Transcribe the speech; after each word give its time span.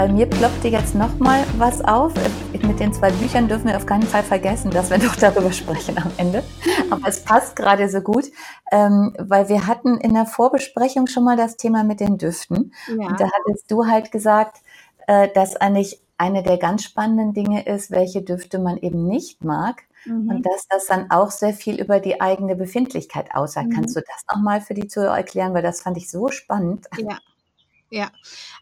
Bei 0.00 0.08
mir 0.08 0.24
ploppte 0.24 0.68
jetzt 0.68 0.94
noch 0.94 1.18
mal 1.18 1.44
was 1.58 1.84
auf. 1.84 2.14
Mit 2.54 2.80
den 2.80 2.90
zwei 2.90 3.10
Büchern 3.10 3.48
dürfen 3.48 3.66
wir 3.66 3.76
auf 3.76 3.84
keinen 3.84 4.04
Fall 4.04 4.22
vergessen, 4.22 4.70
dass 4.70 4.88
wir 4.88 4.96
doch 4.96 5.14
darüber 5.14 5.52
sprechen 5.52 5.98
am 5.98 6.10
Ende. 6.16 6.42
Aber 6.88 7.06
es 7.06 7.22
passt 7.22 7.54
gerade 7.54 7.86
so 7.90 8.00
gut, 8.00 8.24
ähm, 8.72 9.14
weil 9.18 9.50
wir 9.50 9.66
hatten 9.66 9.98
in 9.98 10.14
der 10.14 10.24
Vorbesprechung 10.24 11.06
schon 11.06 11.24
mal 11.24 11.36
das 11.36 11.58
Thema 11.58 11.84
mit 11.84 12.00
den 12.00 12.16
Düften. 12.16 12.72
Ja. 12.88 13.08
Und 13.08 13.20
da 13.20 13.26
hattest 13.26 13.70
du 13.70 13.88
halt 13.88 14.10
gesagt, 14.10 14.62
äh, 15.06 15.28
dass 15.34 15.56
eigentlich 15.56 16.00
eine 16.16 16.42
der 16.42 16.56
ganz 16.56 16.82
spannenden 16.84 17.34
Dinge 17.34 17.66
ist, 17.66 17.90
welche 17.90 18.22
Düfte 18.22 18.58
man 18.58 18.78
eben 18.78 19.06
nicht 19.06 19.44
mag. 19.44 19.82
Mhm. 20.06 20.30
Und 20.30 20.46
dass 20.46 20.66
das 20.66 20.86
dann 20.86 21.10
auch 21.10 21.30
sehr 21.30 21.52
viel 21.52 21.78
über 21.78 22.00
die 22.00 22.22
eigene 22.22 22.56
Befindlichkeit 22.56 23.34
aussagt. 23.34 23.68
Mhm. 23.68 23.74
Kannst 23.74 23.96
du 23.96 24.00
das 24.00 24.24
nochmal 24.34 24.62
für 24.62 24.72
die 24.72 24.88
Zuhörer 24.88 25.18
erklären? 25.18 25.52
Weil 25.52 25.62
das 25.62 25.82
fand 25.82 25.98
ich 25.98 26.10
so 26.10 26.28
spannend. 26.28 26.86
Ja, 26.96 27.18
ja, 27.90 28.12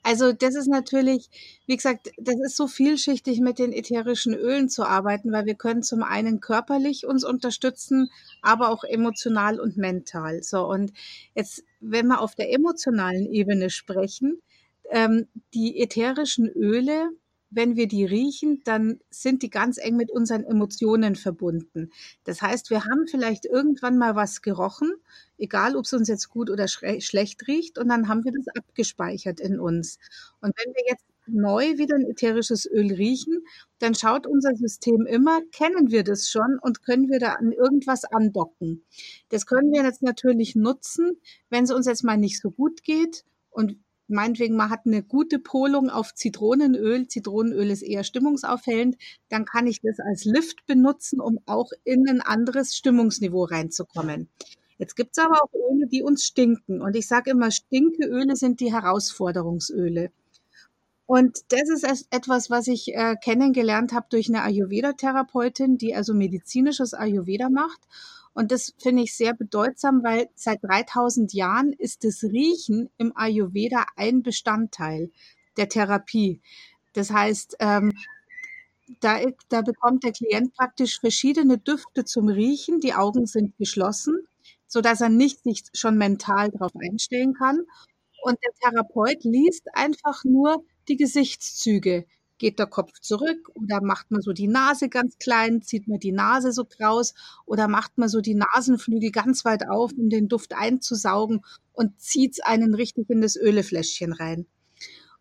also 0.03 0.33
das 0.33 0.55
ist 0.55 0.69
natürlich, 0.69 1.29
wie 1.67 1.77
gesagt, 1.77 2.11
das 2.17 2.37
ist 2.41 2.57
so 2.57 2.67
vielschichtig 2.67 3.41
mit 3.41 3.59
den 3.59 3.73
ätherischen 3.73 4.35
Ölen 4.35 4.71
zu 4.71 4.85
arbeiten, 4.85 5.31
weil 5.33 5.45
wir 5.45 5.55
können 5.55 5.83
zum 5.83 6.03
einen 6.03 6.41
körperlich 6.41 7.07
uns 7.07 7.25
unterstützen, 7.25 8.11
aber 8.41 8.71
auch 8.71 8.85
emotional 8.85 9.61
und 9.61 9.77
mental. 9.77 10.43
So 10.43 10.67
und 10.67 10.93
jetzt, 11.35 11.63
wenn 11.81 12.07
wir 12.07 12.23
auf 12.23 12.35
der 12.35 12.51
emotionalen 12.53 13.31
Ebene 13.31 13.69
sprechen, 13.69 14.41
ähm, 14.91 15.29
die 15.53 15.79
ätherischen 15.79 16.49
Öle 16.49 17.11
wenn 17.51 17.77
wir 17.77 17.89
die 17.89 18.05
riechen, 18.05 18.63
dann 18.65 19.01
sind 19.11 19.43
die 19.43 19.51
ganz 19.51 19.79
eng 19.79 19.97
mit 19.97 20.11
unseren 20.11 20.45
Emotionen 20.45 21.17
verbunden. 21.17 21.91
Das 22.25 22.43
heißt, 22.43 22.71
wir 22.71 22.85
haben 22.85 23.07
vielleicht 23.07 23.47
irgendwann 23.47 23.99
mal 23.99 24.15
was 24.17 24.43
gerochen, 24.43 24.93
egal 25.39 25.77
ob 25.77 25.85
es 25.85 25.93
uns 25.93 26.09
jetzt 26.09 26.29
gut 26.29 26.51
oder 26.51 26.69
schlecht 26.69 27.47
riecht, 27.47 27.79
und 27.79 27.89
dann 27.89 28.09
haben 28.09 28.25
wir 28.25 28.33
das 28.33 28.49
abgespeichert 28.57 29.41
in 29.41 29.59
uns. 29.61 29.99
Und 30.41 30.53
wenn 30.57 30.75
wir 30.75 30.83
jetzt 30.91 31.05
neu 31.27 31.77
wieder 31.79 31.95
ein 31.97 32.07
ätherisches 32.07 32.67
Öl 32.67 32.93
riechen, 32.93 33.45
dann 33.79 33.95
schaut 33.95 34.27
unser 34.27 34.55
System 34.57 35.07
immer, 35.07 35.41
kennen 35.53 35.91
wir 35.91 36.03
das 36.03 36.29
schon 36.31 36.59
und 36.61 36.83
können 36.83 37.09
wir 37.11 37.19
da 37.19 37.35
an 37.35 37.53
irgendwas 37.53 38.05
andocken. 38.05 38.85
Das 39.29 39.47
können 39.47 39.73
wir 39.73 39.85
jetzt 39.85 40.03
natürlich 40.03 40.57
nutzen, 40.57 41.19
wenn 41.51 41.65
es 41.65 41.71
uns 41.71 41.87
jetzt 41.87 42.05
mal 42.05 42.17
nicht 42.17 42.41
so 42.41 42.51
gut 42.51 42.83
geht 42.83 43.25
und 43.51 43.77
meinetwegen, 44.09 44.57
man 44.57 44.71
hat 44.71 44.87
eine 44.87 45.03
gute 45.03 45.39
Polung 45.39 45.91
auf 45.91 46.15
Zitronenöl, 46.15 47.09
Zitronenöl 47.09 47.71
ist 47.71 47.83
eher 47.83 48.05
stimmungsaufhellend, 48.05 48.97
dann 49.29 49.45
kann 49.45 49.67
ich 49.67 49.81
das 49.81 50.01
als 50.01 50.25
Lift 50.25 50.67
benutzen, 50.67 51.21
um 51.21 51.39
auch 51.47 51.71
in 51.85 52.09
ein 52.09 52.21
anderes 52.21 52.77
Stimmungsniveau 52.77 53.45
reinzukommen. 53.45 54.29
Jetzt 54.79 54.95
gibt's 54.95 55.19
aber 55.19 55.43
auch 55.43 55.53
Öle, 55.53 55.89
die 55.89 56.03
uns 56.03 56.25
stinken. 56.25 56.81
Und 56.81 56.95
ich 56.95 57.09
sage 57.09 57.31
immer, 57.31 57.51
Stinkeöle 57.51 58.37
sind 58.37 58.61
die 58.61 58.73
Herausforderungsöle. 58.73 60.11
Und 61.07 61.39
das 61.49 61.71
ist 61.71 62.07
etwas, 62.11 62.51
was 62.51 62.69
ich 62.69 62.95
äh, 62.95 63.17
kennengelernt 63.17 63.93
habe 63.93 64.07
durch 64.11 64.29
eine 64.29 64.43
Ayurveda-Therapeutin, 64.43 65.79
die 65.79 65.95
also 65.95 66.13
medizinisches 66.15 66.93
Ayurveda 66.95 67.49
macht. 67.49 67.81
Und 68.39 68.53
das 68.53 68.73
finde 68.79 69.03
ich 69.03 69.17
sehr 69.17 69.35
bedeutsam, 69.35 70.05
weil 70.05 70.29
seit 70.37 70.63
3000 70.63 71.33
Jahren 71.33 71.73
ist 71.73 72.05
das 72.05 72.23
Riechen 72.23 72.89
im 72.97 73.13
Ayurveda 73.17 73.85
ein 73.97 74.23
Bestandteil 74.23 75.11
der 75.57 75.69
Therapie. 75.69 76.41
Das 76.93 77.11
heißt, 77.11 77.57
ähm, 77.59 77.93
da, 79.01 79.19
da 79.49 79.63
bekommt 79.63 80.05
der 80.05 80.13
Klient 80.13 80.55
praktisch 80.55 81.01
verschiedene 81.01 81.59
Düfte 81.59 82.05
zum 82.05 82.29
Riechen. 82.29 82.79
Die 82.79 82.95
Augen 82.95 83.27
sind 83.27 83.57
geschlossen, 83.59 84.29
so 84.69 84.83
dass 84.83 85.01
er 85.01 85.09
nicht 85.09 85.43
sich 85.43 85.65
schon 85.73 85.99
mental 85.99 86.53
darauf 86.53 86.71
einstellen 86.77 87.35
kann. 87.35 87.63
Und 88.23 88.39
der 88.45 88.53
Therapeut 88.71 89.25
liest 89.25 89.67
einfach 89.73 90.23
nur 90.23 90.65
die 90.87 90.97
Gesichtszüge 90.97 92.07
geht 92.39 92.59
der 92.59 92.67
Kopf 92.67 93.01
zurück 93.01 93.51
oder 93.55 93.81
macht 93.83 94.11
man 94.11 94.21
so 94.23 94.33
die 94.33 94.49
Nase 94.49 94.89
ganz 94.89 95.19
klein, 95.19 95.63
zieht 95.63 95.89
man 95.89 95.99
die 95.99 96.13
Nase 96.13 96.53
so 96.53 96.65
kraus 96.65 97.15
oder 97.47 97.69
macht 97.69 97.99
man 97.99 98.09
so 98.09 98.21
die 98.21 98.35
Nasenflügel 98.35 99.11
ganz 99.11 99.45
weit 99.45 99.69
auf, 99.69 99.93
um 99.93 100.09
den 100.09 100.29
Duft 100.29 100.55
einzusaugen 100.55 101.45
und 101.73 102.01
zieht 102.01 102.45
einen 102.45 102.75
richtig 102.75 103.11
in 103.11 103.21
das 103.21 103.37
Ölefläschchen 103.37 104.13
rein. 104.13 104.47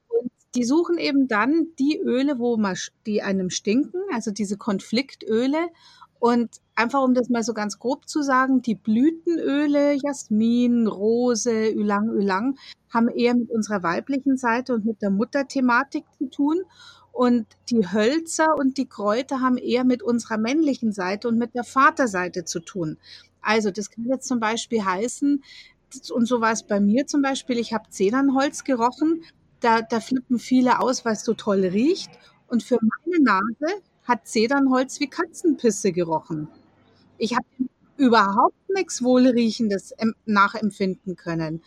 Und 0.07 0.31
die 0.55 0.63
suchen 0.63 0.97
eben 0.97 1.27
dann 1.27 1.67
die 1.79 1.99
Öle, 1.99 2.39
wo 2.39 2.57
man, 2.57 2.77
die 3.05 3.21
einem 3.21 3.49
stinken, 3.49 4.01
also 4.13 4.31
diese 4.31 4.57
Konfliktöle 4.57 5.69
und 6.19 6.49
einfach 6.75 7.03
um 7.03 7.13
das 7.13 7.29
mal 7.29 7.43
so 7.43 7.53
ganz 7.53 7.79
grob 7.79 8.07
zu 8.07 8.21
sagen, 8.21 8.61
die 8.61 8.75
Blütenöle, 8.75 9.97
Jasmin, 10.03 10.87
Rose, 10.87 11.69
Ylang 11.69 12.09
Ylang, 12.09 12.57
haben 12.91 13.09
eher 13.09 13.35
mit 13.35 13.51
unserer 13.51 13.83
weiblichen 13.83 14.37
Seite 14.37 14.73
und 14.73 14.85
mit 14.85 15.01
der 15.01 15.09
Mutterthematik 15.09 16.05
zu 16.17 16.29
tun. 16.29 16.63
Und 17.17 17.47
die 17.71 17.91
Hölzer 17.91 18.55
und 18.55 18.77
die 18.77 18.85
Kräuter 18.85 19.41
haben 19.41 19.57
eher 19.57 19.83
mit 19.83 20.03
unserer 20.03 20.37
männlichen 20.37 20.91
Seite 20.91 21.27
und 21.27 21.39
mit 21.39 21.55
der 21.55 21.63
Vaterseite 21.63 22.45
zu 22.45 22.59
tun. 22.59 22.99
Also 23.41 23.71
das 23.71 23.89
kann 23.89 24.05
jetzt 24.05 24.27
zum 24.27 24.39
Beispiel 24.39 24.85
heißen, 24.85 25.43
und 26.11 26.27
so 26.27 26.41
war 26.41 26.51
es 26.51 26.61
bei 26.61 26.79
mir 26.79 27.07
zum 27.07 27.23
Beispiel, 27.23 27.57
ich 27.57 27.73
habe 27.73 27.89
Zedernholz 27.89 28.63
gerochen, 28.63 29.23
da, 29.61 29.81
da 29.81 29.99
flippen 29.99 30.37
viele 30.37 30.79
aus, 30.79 31.05
weil 31.05 31.13
es 31.13 31.23
so 31.23 31.33
toll 31.33 31.65
riecht. 31.65 32.11
Und 32.49 32.61
für 32.61 32.77
meine 32.79 33.23
Nase 33.23 33.81
hat 34.03 34.27
Zedernholz 34.27 34.99
wie 34.99 35.07
Katzenpisse 35.07 35.93
gerochen. 35.93 36.47
Ich 37.17 37.33
habe 37.35 37.47
überhaupt 37.97 38.69
nichts 38.69 39.01
Wohlriechendes 39.01 39.95
nachempfinden 40.27 41.15
können. 41.15 41.63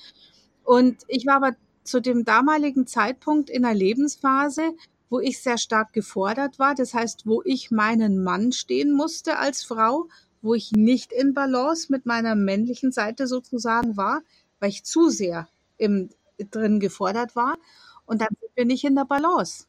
Und 0.63 0.99
ich 1.09 1.27
war 1.27 1.43
aber 1.43 1.57
zu 1.83 1.99
dem 2.01 2.25
damaligen 2.25 2.87
Zeitpunkt 2.87 3.51
in 3.51 3.65
einer 3.65 3.75
Lebensphase, 3.75 4.75
wo 5.11 5.21
ich 5.21 5.43
sehr 5.43 5.59
stark 5.59 5.93
gefordert 5.93 6.59
war. 6.59 6.75
Das 6.75 6.95
heißt, 6.95 7.27
wo 7.27 7.43
ich 7.45 7.71
meinen 7.71 8.23
Mann 8.23 8.53
stehen 8.53 8.93
musste 8.93 9.39
als 9.39 9.65
Frau, 9.65 10.09
wo 10.41 10.55
ich 10.55 10.73
nicht 10.73 11.13
in 11.13 11.35
Balance 11.35 11.89
mit 11.91 12.07
meiner 12.07 12.35
männlichen 12.35 12.93
Seite 12.93 13.27
sozusagen 13.27 13.97
war, 13.97 14.23
weil 14.61 14.71
ich 14.71 14.85
zu 14.85 15.11
sehr 15.11 15.49
im, 15.77 16.11
drin 16.51 16.81
gefordert 16.81 17.37
war. 17.37 17.59
Und 18.07 18.23
dann 18.23 18.29
sind 18.41 18.51
wir 18.55 18.65
nicht 18.65 18.85
in 18.85 18.95
der 18.95 19.05
Balance. 19.05 19.67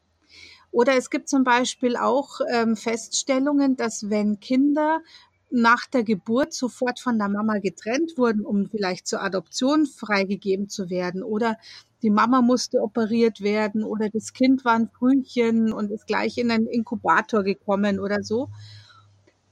Oder 0.71 0.95
es 0.95 1.09
gibt 1.09 1.27
zum 1.27 1.43
Beispiel 1.43 1.97
auch 1.97 2.39
ähm, 2.49 2.77
Feststellungen, 2.77 3.75
dass 3.75 4.09
wenn 4.09 4.39
Kinder 4.39 5.01
nach 5.49 5.85
der 5.85 6.03
Geburt 6.03 6.53
sofort 6.53 6.99
von 6.99 7.19
der 7.19 7.27
Mama 7.27 7.57
getrennt 7.57 8.17
wurden, 8.17 8.45
um 8.45 8.69
vielleicht 8.69 9.05
zur 9.05 9.21
Adoption 9.21 9.85
freigegeben 9.85 10.69
zu 10.69 10.89
werden 10.89 11.23
oder 11.23 11.57
die 12.03 12.09
Mama 12.09 12.41
musste 12.41 12.81
operiert 12.81 13.41
werden 13.41 13.83
oder 13.83 14.09
das 14.09 14.33
Kind 14.33 14.65
war 14.65 14.75
ein 14.75 14.89
Frühchen 14.89 15.71
und 15.73 15.91
ist 15.91 16.07
gleich 16.07 16.37
in 16.37 16.51
einen 16.51 16.67
Inkubator 16.67 17.43
gekommen 17.43 17.99
oder 17.99 18.23
so, 18.23 18.49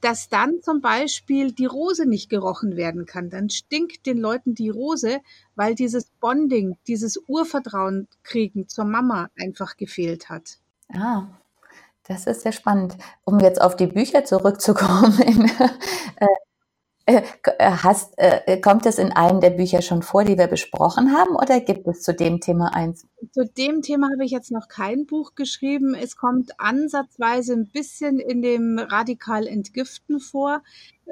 dass 0.00 0.28
dann 0.28 0.62
zum 0.62 0.80
Beispiel 0.80 1.52
die 1.52 1.66
Rose 1.66 2.06
nicht 2.06 2.30
gerochen 2.30 2.76
werden 2.76 3.06
kann. 3.06 3.30
Dann 3.30 3.50
stinkt 3.50 4.06
den 4.06 4.18
Leuten 4.18 4.54
die 4.54 4.70
Rose, 4.70 5.18
weil 5.54 5.74
dieses 5.74 6.10
Bonding, 6.20 6.76
dieses 6.86 7.18
Urvertrauen 7.26 8.08
kriegen 8.22 8.68
zur 8.68 8.86
Mama 8.86 9.28
einfach 9.38 9.76
gefehlt 9.76 10.30
hat. 10.30 10.58
Ah, 10.92 11.26
das 12.04 12.26
ist 12.26 12.42
sehr 12.42 12.52
spannend. 12.52 12.96
Um 13.24 13.38
jetzt 13.40 13.60
auf 13.60 13.76
die 13.76 13.86
Bücher 13.86 14.24
zurückzukommen, 14.24 15.18
Äh, 16.16 16.24
äh, 16.24 16.36
hast, 17.06 18.14
äh, 18.16 18.60
kommt 18.60 18.86
es 18.86 18.98
in 18.98 19.12
einem 19.12 19.40
der 19.40 19.50
Bücher 19.50 19.82
schon 19.82 20.02
vor, 20.02 20.24
die 20.24 20.38
wir 20.38 20.46
besprochen 20.46 21.12
haben, 21.12 21.34
oder 21.34 21.60
gibt 21.60 21.86
es 21.88 22.02
zu 22.02 22.14
dem 22.14 22.40
Thema 22.40 22.74
eins? 22.74 23.06
Zu 23.32 23.44
dem 23.46 23.82
Thema 23.82 24.08
habe 24.12 24.24
ich 24.24 24.30
jetzt 24.30 24.52
noch 24.52 24.68
kein 24.68 25.06
Buch 25.06 25.34
geschrieben. 25.34 25.94
Es 25.94 26.16
kommt 26.16 26.52
ansatzweise 26.58 27.54
ein 27.54 27.68
bisschen 27.68 28.18
in 28.18 28.42
dem 28.42 28.78
Radikal 28.78 29.46
Entgiften 29.46 30.20
vor, 30.20 30.62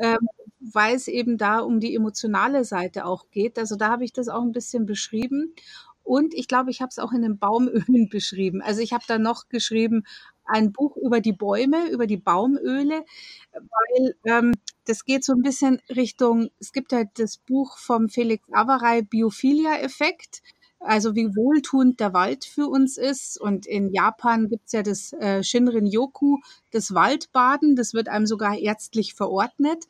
ähm, 0.00 0.28
weil 0.60 0.94
es 0.94 1.08
eben 1.08 1.38
da 1.38 1.60
um 1.60 1.80
die 1.80 1.94
emotionale 1.94 2.64
Seite 2.64 3.04
auch 3.04 3.30
geht. 3.30 3.58
Also 3.58 3.76
da 3.76 3.88
habe 3.88 4.04
ich 4.04 4.12
das 4.12 4.28
auch 4.28 4.42
ein 4.42 4.52
bisschen 4.52 4.86
beschrieben. 4.86 5.54
Und 6.02 6.32
ich 6.32 6.48
glaube, 6.48 6.70
ich 6.70 6.80
habe 6.80 6.88
es 6.90 6.98
auch 6.98 7.12
in 7.12 7.22
den 7.22 7.38
Baumölen 7.38 8.08
beschrieben. 8.10 8.62
Also 8.62 8.80
ich 8.80 8.92
habe 8.92 9.04
da 9.06 9.18
noch 9.18 9.48
geschrieben, 9.48 10.04
ein 10.48 10.72
Buch 10.72 10.96
über 10.96 11.20
die 11.20 11.34
Bäume, 11.34 11.88
über 11.90 12.06
die 12.06 12.16
Baumöle, 12.16 13.04
weil 13.52 14.14
ähm, 14.24 14.52
das 14.88 15.04
geht 15.04 15.22
so 15.22 15.34
ein 15.34 15.42
bisschen 15.42 15.80
Richtung, 15.94 16.48
es 16.58 16.72
gibt 16.72 16.92
halt 16.92 17.10
das 17.16 17.36
Buch 17.36 17.76
vom 17.78 18.08
Felix 18.08 18.48
Averey, 18.50 19.02
Biophilia-Effekt, 19.02 20.42
also 20.80 21.14
wie 21.14 21.36
wohltuend 21.36 22.00
der 22.00 22.14
Wald 22.14 22.46
für 22.46 22.68
uns 22.68 22.96
ist. 22.96 23.38
Und 23.38 23.66
in 23.66 23.90
Japan 23.92 24.48
gibt's 24.48 24.72
ja 24.72 24.82
das 24.82 25.12
äh, 25.12 25.42
Shinrin-yoku, 25.42 26.38
das 26.70 26.94
Waldbaden, 26.94 27.76
das 27.76 27.92
wird 27.92 28.08
einem 28.08 28.26
sogar 28.26 28.56
ärztlich 28.56 29.14
verordnet. 29.14 29.84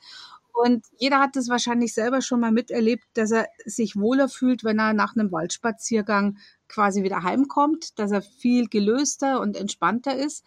Und 0.53 0.85
jeder 0.99 1.21
hat 1.21 1.37
das 1.37 1.49
wahrscheinlich 1.49 1.95
selber 1.95 2.21
schon 2.21 2.41
mal 2.41 2.51
miterlebt, 2.51 3.05
dass 3.15 3.31
er 3.31 3.47
sich 3.65 3.95
wohler 3.95 4.29
fühlt, 4.29 4.65
wenn 4.65 4.81
er 4.81 4.93
nach 4.93 5.15
einem 5.15 5.31
Waldspaziergang 5.31 6.39
quasi 6.67 7.05
wieder 7.05 7.23
heimkommt, 7.23 7.97
dass 8.01 8.11
er 8.11 8.23
viel 8.23 8.67
gelöster 8.67 9.41
und 9.41 9.57
entspannter 9.57 10.17
ist. 10.17 10.45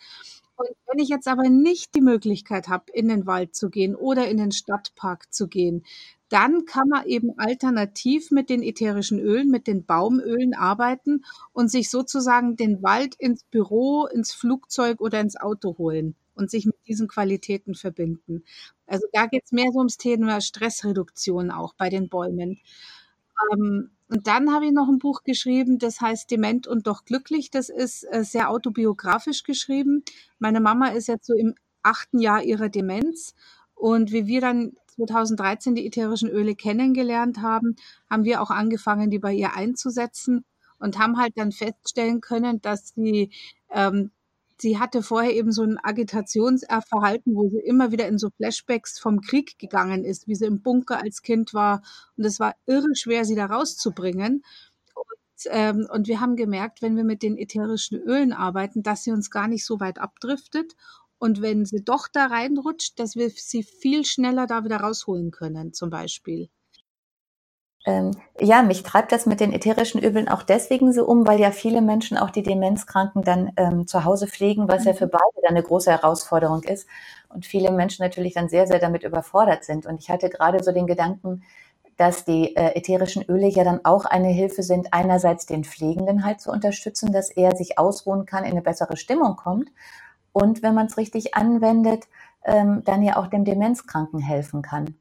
Und 0.62 0.78
wenn 0.92 1.00
ich 1.00 1.10
jetzt 1.10 1.28
aber 1.28 1.50
nicht 1.50 1.96
die 1.96 2.02
Möglichkeit 2.02 2.68
habe, 2.68 2.86
in 2.94 3.08
den 3.08 3.26
Wald 3.26 3.56
zu 3.56 3.70
gehen 3.70 3.96
oder 3.96 4.28
in 4.28 4.38
den 4.38 4.52
Stadtpark 4.52 5.34
zu 5.34 5.48
gehen, 5.48 5.84
dann 6.30 6.66
kann 6.66 6.88
man 6.88 7.06
eben 7.08 7.38
alternativ 7.38 8.32
mit 8.32 8.50
den 8.50 8.62
ätherischen 8.62 9.20
Ölen, 9.20 9.50
mit 9.50 9.68
den 9.68 9.86
Baumölen 9.86 10.54
arbeiten 10.54 11.26
und 11.52 11.70
sich 11.72 11.90
sozusagen 11.90 12.56
den 12.56 12.84
Wald 12.84 13.16
ins 13.16 13.44
Büro, 13.44 14.06
ins 14.06 14.34
Flugzeug 14.34 15.02
oder 15.02 15.20
ins 15.20 15.36
Auto 15.36 15.78
holen 15.78 16.16
und 16.36 16.52
sich 16.52 16.66
mit 16.66 16.76
diesen 16.88 17.08
Qualitäten 17.08 17.76
verbinden. 17.76 18.44
Also 18.86 19.08
da 19.14 19.26
geht 19.26 19.44
es 19.46 19.52
mehr 19.52 19.72
so 19.74 19.80
ums 19.80 19.98
Thema 19.98 20.42
Stressreduktion 20.42 21.52
auch 21.52 21.74
bei 21.74 21.90
den 21.90 22.08
Bäumen. 22.08 22.60
Ähm, 23.52 23.92
und 24.12 24.28
dann 24.28 24.54
habe 24.54 24.66
ich 24.66 24.74
noch 24.74 24.90
ein 24.90 25.00
Buch 25.00 25.24
geschrieben, 25.24 25.80
das 25.80 26.02
heißt 26.02 26.30
Dement 26.30 26.68
und 26.68 26.86
doch 26.86 27.06
glücklich. 27.06 27.50
Das 27.50 27.70
ist 27.70 28.04
äh, 28.12 28.26
sehr 28.26 28.50
autobiografisch 28.50 29.44
geschrieben. 29.44 30.04
Meine 30.38 30.60
Mama 30.60 30.90
ist 30.90 31.08
jetzt 31.08 31.26
so 31.28 31.34
im 31.34 31.56
achten 31.82 32.20
Jahr 32.20 32.44
ihrer 32.44 32.68
Demenz. 32.68 33.34
Und 33.74 34.12
wie 34.12 34.28
wir 34.28 34.42
dann 34.42 34.74
2013 34.88 35.76
die 35.76 35.88
ätherischen 35.88 36.28
Öle 36.28 36.56
kennengelernt 36.56 37.42
haben, 37.42 37.78
haben 38.10 38.26
wir 38.26 38.42
auch 38.42 38.50
angefangen, 38.50 39.10
die 39.12 39.20
bei 39.20 39.34
ihr 39.34 39.56
einzusetzen 39.56 40.44
und 40.78 41.00
haben 41.00 41.18
halt 41.18 41.38
dann 41.38 41.54
feststellen 41.54 42.20
können, 42.20 42.62
dass 42.62 42.90
sie 42.90 43.32
ähm, 43.70 44.12
sie 44.62 44.78
hatte 44.78 45.02
vorher 45.02 45.34
eben 45.34 45.52
so 45.52 45.64
ein 45.64 45.78
Agitationsverhalten, 45.82 47.36
wo 47.36 47.50
sie 47.50 47.60
immer 47.60 47.92
wieder 47.92 48.08
in 48.08 48.18
so 48.20 48.30
Flashbacks 48.30 49.00
vom 49.00 49.22
Krieg 49.22 49.58
gegangen 49.58 50.06
ist, 50.06 50.28
wie 50.28 50.36
sie 50.36 50.46
im 50.46 50.62
Bunker 50.62 51.02
als 51.02 51.24
Kind 51.24 51.54
war. 51.54 51.82
Und 52.16 52.26
es 52.26 52.40
war 52.40 52.56
irre 52.68 52.96
schwer, 52.96 53.26
sie 53.26 53.36
da 53.36 53.48
rauszubringen. 53.48 54.44
Und, 54.94 55.50
ähm, 55.50 55.88
und 55.92 56.08
wir 56.08 56.22
haben 56.22 56.36
gemerkt, 56.36 56.82
wenn 56.82 56.96
wir 56.96 57.04
mit 57.04 57.24
den 57.24 57.38
ätherischen 57.38 58.00
Ölen 58.00 58.34
arbeiten, 58.34 58.84
dass 58.84 59.04
sie 59.04 59.12
uns 59.12 59.32
gar 59.32 59.48
nicht 59.48 59.66
so 59.66 59.80
weit 59.80 60.00
abdriftet. 60.00 60.76
Und 61.18 61.42
wenn 61.42 61.66
sie 61.66 61.84
doch 61.84 62.08
da 62.08 62.28
reinrutscht, 62.28 63.00
dass 63.00 63.16
wir 63.16 63.30
sie 63.32 63.64
viel 63.64 64.06
schneller 64.06 64.46
da 64.48 64.64
wieder 64.64 64.78
rausholen 64.78 65.32
können, 65.32 65.74
zum 65.74 65.90
Beispiel. 65.90 66.50
Ähm, 67.86 68.12
ja, 68.40 68.62
mich 68.62 68.84
treibt 68.84 69.12
das 69.12 69.26
mit 69.26 69.40
den 69.40 69.54
ätherischen 69.54 70.04
Ölen 70.04 70.30
auch 70.30 70.44
deswegen 70.44 70.94
so 70.94 71.06
um, 71.06 71.26
weil 71.26 71.40
ja 71.40 71.50
viele 71.52 71.82
Menschen 71.82 72.16
auch 72.18 72.30
die 72.30 72.44
Demenzkranken 72.44 73.24
dann 73.24 73.52
ähm, 73.58 73.88
zu 73.88 74.04
Hause 74.06 74.28
pflegen, 74.28 74.68
was 74.68 74.86
ja 74.86 74.94
für 74.94 75.08
mhm. 75.08 75.12
beide 75.12 75.42
dann 75.48 75.56
eine 75.56 75.64
große 75.64 75.90
Herausforderung 75.90 76.64
ist. 76.64 76.88
Und 77.30 77.46
viele 77.46 77.72
Menschen 77.72 78.04
natürlich 78.04 78.34
dann 78.34 78.50
sehr, 78.50 78.68
sehr 78.68 78.80
damit 78.80 79.04
überfordert 79.04 79.64
sind. 79.64 79.88
Und 79.88 80.00
ich 80.00 80.10
hatte 80.10 80.30
gerade 80.30 80.64
so 80.64 80.72
den 80.72 80.86
Gedanken, 80.86 81.44
dass 81.98 82.24
die 82.24 82.56
äh, 82.56 82.76
ätherischen 82.76 83.24
Öle 83.28 83.48
ja 83.48 83.64
dann 83.64 83.84
auch 83.84 84.06
eine 84.06 84.30
Hilfe 84.30 84.64
sind, 84.64 84.94
einerseits 84.94 85.46
den 85.46 85.64
Pflegenden 85.64 86.24
halt 86.26 86.40
zu 86.42 86.52
unterstützen, 86.52 87.12
dass 87.12 87.30
er 87.30 87.56
sich 87.56 87.80
ausruhen 87.80 88.26
kann, 88.26 88.44
in 88.44 88.52
eine 88.52 88.62
bessere 88.62 88.98
Stimmung 88.98 89.36
kommt. 89.36 89.70
Und 90.34 90.62
wenn 90.62 90.76
man 90.76 90.88
es 90.88 90.98
richtig 90.98 91.36
anwendet, 91.36 92.06
ähm, 92.44 92.84
dann 92.86 93.04
ja 93.04 93.18
auch 93.18 93.28
dem 93.28 93.46
Demenzkranken 93.46 94.20
helfen 94.20 94.62
kann. 94.62 94.96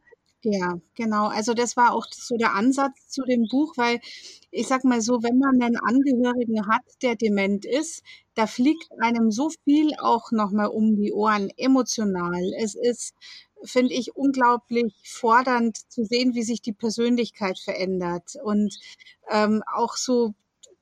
Ja, 0.44 0.80
genau. 0.94 1.26
Also 1.28 1.52
das 1.52 1.76
war 1.76 1.92
auch 1.92 2.06
so 2.10 2.36
der 2.38 2.54
Ansatz 2.54 3.08
zu 3.08 3.22
dem 3.24 3.46
Buch, 3.50 3.74
weil 3.76 4.00
ich 4.50 4.66
sag 4.68 4.84
mal 4.84 5.02
so, 5.02 5.22
wenn 5.22 5.38
man 5.38 5.60
einen 5.60 5.76
Angehörigen 5.76 6.66
hat, 6.66 6.80
der 7.02 7.14
dement 7.16 7.66
ist, 7.66 8.02
da 8.34 8.46
fliegt 8.46 8.88
einem 9.00 9.30
so 9.30 9.50
viel 9.64 9.90
auch 10.00 10.32
nochmal 10.32 10.68
um 10.68 10.96
die 10.96 11.12
Ohren, 11.12 11.50
emotional. 11.58 12.42
Es 12.58 12.74
ist, 12.74 13.12
finde 13.64 13.92
ich, 13.92 14.16
unglaublich 14.16 14.94
fordernd 15.04 15.76
zu 15.90 16.04
sehen, 16.04 16.34
wie 16.34 16.42
sich 16.42 16.62
die 16.62 16.72
Persönlichkeit 16.72 17.58
verändert 17.58 18.32
und 18.42 18.74
ähm, 19.30 19.62
auch 19.74 19.96
so 19.96 20.32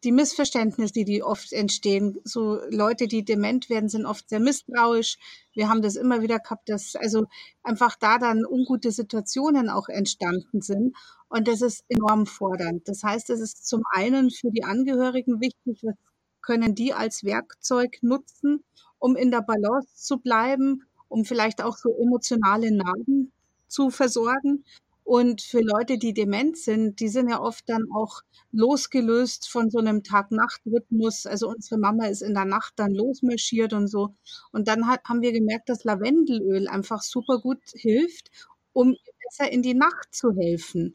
die 0.04 0.12
Missverständnisse, 0.12 1.04
die 1.04 1.22
oft 1.22 1.52
entstehen. 1.52 2.18
So 2.24 2.60
Leute, 2.70 3.08
die 3.08 3.24
dement 3.24 3.68
werden, 3.68 3.88
sind 3.88 4.06
oft 4.06 4.28
sehr 4.28 4.40
misstrauisch. 4.40 5.18
Wir 5.52 5.68
haben 5.68 5.82
das 5.82 5.96
immer 5.96 6.22
wieder 6.22 6.38
gehabt, 6.38 6.68
dass 6.68 6.94
also 6.94 7.26
einfach 7.62 7.96
da 7.96 8.18
dann 8.18 8.44
ungute 8.46 8.92
Situationen 8.92 9.68
auch 9.68 9.88
entstanden 9.88 10.60
sind. 10.60 10.96
Und 11.28 11.48
das 11.48 11.62
ist 11.62 11.84
enorm 11.88 12.26
fordernd. 12.26 12.86
Das 12.86 13.02
heißt, 13.02 13.30
es 13.30 13.40
ist 13.40 13.66
zum 13.66 13.82
einen 13.92 14.30
für 14.30 14.50
die 14.50 14.64
Angehörigen 14.64 15.40
wichtig, 15.40 15.80
was 15.82 15.94
können 16.40 16.74
die 16.74 16.94
als 16.94 17.24
Werkzeug 17.24 17.98
nutzen, 18.00 18.64
um 18.98 19.16
in 19.16 19.30
der 19.30 19.42
Balance 19.42 19.88
zu 19.96 20.18
bleiben, 20.18 20.84
um 21.08 21.24
vielleicht 21.24 21.62
auch 21.62 21.76
so 21.76 21.90
emotionale 22.00 22.70
Narben 22.70 23.32
zu 23.66 23.90
versorgen. 23.90 24.64
Und 25.08 25.40
für 25.40 25.62
Leute, 25.62 25.96
die 25.96 26.12
dement 26.12 26.58
sind, 26.58 27.00
die 27.00 27.08
sind 27.08 27.30
ja 27.30 27.40
oft 27.40 27.66
dann 27.66 27.84
auch 27.94 28.20
losgelöst 28.52 29.48
von 29.48 29.70
so 29.70 29.78
einem 29.78 30.02
Tag-Nacht-Rhythmus. 30.02 31.24
Also 31.24 31.48
unsere 31.48 31.78
Mama 31.80 32.08
ist 32.08 32.20
in 32.20 32.34
der 32.34 32.44
Nacht 32.44 32.74
dann 32.76 32.92
losmarschiert 32.92 33.72
und 33.72 33.88
so. 33.88 34.14
Und 34.52 34.68
dann 34.68 34.86
hat, 34.86 35.00
haben 35.08 35.22
wir 35.22 35.32
gemerkt, 35.32 35.70
dass 35.70 35.84
Lavendelöl 35.84 36.68
einfach 36.68 37.00
super 37.02 37.38
gut 37.40 37.62
hilft, 37.72 38.30
um 38.74 38.94
besser 39.24 39.50
in 39.50 39.62
die 39.62 39.72
Nacht 39.72 40.14
zu 40.14 40.32
helfen. 40.36 40.94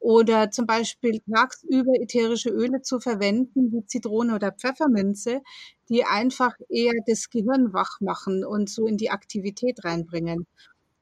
Oder 0.00 0.50
zum 0.50 0.66
Beispiel 0.66 1.20
tagsüber 1.32 1.92
ätherische 2.00 2.50
Öle 2.50 2.82
zu 2.82 2.98
verwenden, 2.98 3.70
wie 3.72 3.86
Zitrone 3.86 4.34
oder 4.34 4.50
Pfefferminze, 4.50 5.40
die 5.88 6.04
einfach 6.04 6.56
eher 6.68 6.94
das 7.06 7.30
Gehirn 7.30 7.72
wach 7.72 8.00
machen 8.00 8.44
und 8.44 8.68
so 8.68 8.88
in 8.88 8.96
die 8.96 9.10
Aktivität 9.10 9.84
reinbringen. 9.84 10.48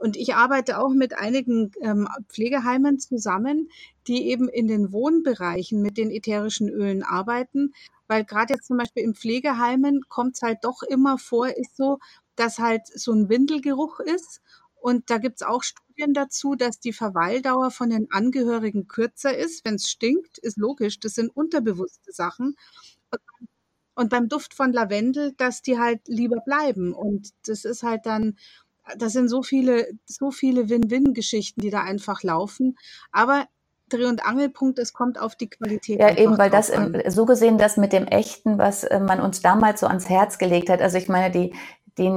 Und 0.00 0.16
ich 0.16 0.34
arbeite 0.34 0.78
auch 0.78 0.94
mit 0.94 1.18
einigen 1.18 1.72
ähm, 1.82 2.08
Pflegeheimen 2.28 2.98
zusammen, 2.98 3.68
die 4.06 4.30
eben 4.30 4.48
in 4.48 4.66
den 4.66 4.92
Wohnbereichen 4.92 5.82
mit 5.82 5.98
den 5.98 6.10
ätherischen 6.10 6.70
Ölen 6.70 7.02
arbeiten, 7.02 7.74
weil 8.08 8.24
gerade 8.24 8.54
jetzt 8.54 8.66
zum 8.66 8.78
Beispiel 8.78 9.02
in 9.02 9.14
Pflegeheimen 9.14 10.00
kommt 10.08 10.36
es 10.36 10.42
halt 10.42 10.60
doch 10.62 10.82
immer 10.82 11.18
vor, 11.18 11.48
ist 11.48 11.76
so, 11.76 11.98
dass 12.34 12.58
halt 12.58 12.86
so 12.86 13.12
ein 13.12 13.28
Windelgeruch 13.28 14.00
ist. 14.00 14.40
Und 14.80 15.10
da 15.10 15.18
gibt's 15.18 15.42
auch 15.42 15.62
Studien 15.62 16.14
dazu, 16.14 16.54
dass 16.54 16.80
die 16.80 16.94
Verweildauer 16.94 17.70
von 17.70 17.90
den 17.90 18.10
Angehörigen 18.10 18.88
kürzer 18.88 19.36
ist. 19.36 19.66
Wenn 19.66 19.74
es 19.74 19.90
stinkt, 19.90 20.38
ist 20.38 20.56
logisch, 20.56 20.98
das 20.98 21.14
sind 21.14 21.28
unterbewusste 21.28 22.10
Sachen. 22.12 22.56
Und 23.94 24.08
beim 24.08 24.30
Duft 24.30 24.54
von 24.54 24.72
Lavendel, 24.72 25.34
dass 25.36 25.60
die 25.60 25.78
halt 25.78 26.00
lieber 26.08 26.40
bleiben. 26.40 26.94
Und 26.94 27.28
das 27.46 27.66
ist 27.66 27.82
halt 27.82 28.06
dann 28.06 28.38
das 28.98 29.12
sind 29.12 29.28
so 29.28 29.42
viele, 29.42 29.88
so 30.06 30.30
viele 30.30 30.68
Win-Win-Geschichten, 30.68 31.60
die 31.60 31.70
da 31.70 31.82
einfach 31.82 32.22
laufen. 32.22 32.76
Aber 33.12 33.46
Dreh- 33.90 34.06
und 34.06 34.24
Angelpunkt, 34.24 34.78
es 34.78 34.92
kommt 34.92 35.20
auf 35.20 35.34
die 35.34 35.50
Qualität. 35.50 36.00
Ja, 36.00 36.16
eben, 36.16 36.38
weil 36.38 36.50
das 36.50 36.70
im, 36.70 36.96
so 37.08 37.26
gesehen 37.26 37.58
das 37.58 37.76
mit 37.76 37.92
dem 37.92 38.06
Echten, 38.06 38.56
was 38.56 38.84
äh, 38.84 39.00
man 39.00 39.20
uns 39.20 39.42
damals 39.42 39.80
so 39.80 39.86
ans 39.86 40.08
Herz 40.08 40.38
gelegt 40.38 40.70
hat. 40.70 40.80
Also 40.80 40.96
ich 40.96 41.08
meine, 41.08 41.30
die, 41.30 41.52
die 41.98 42.08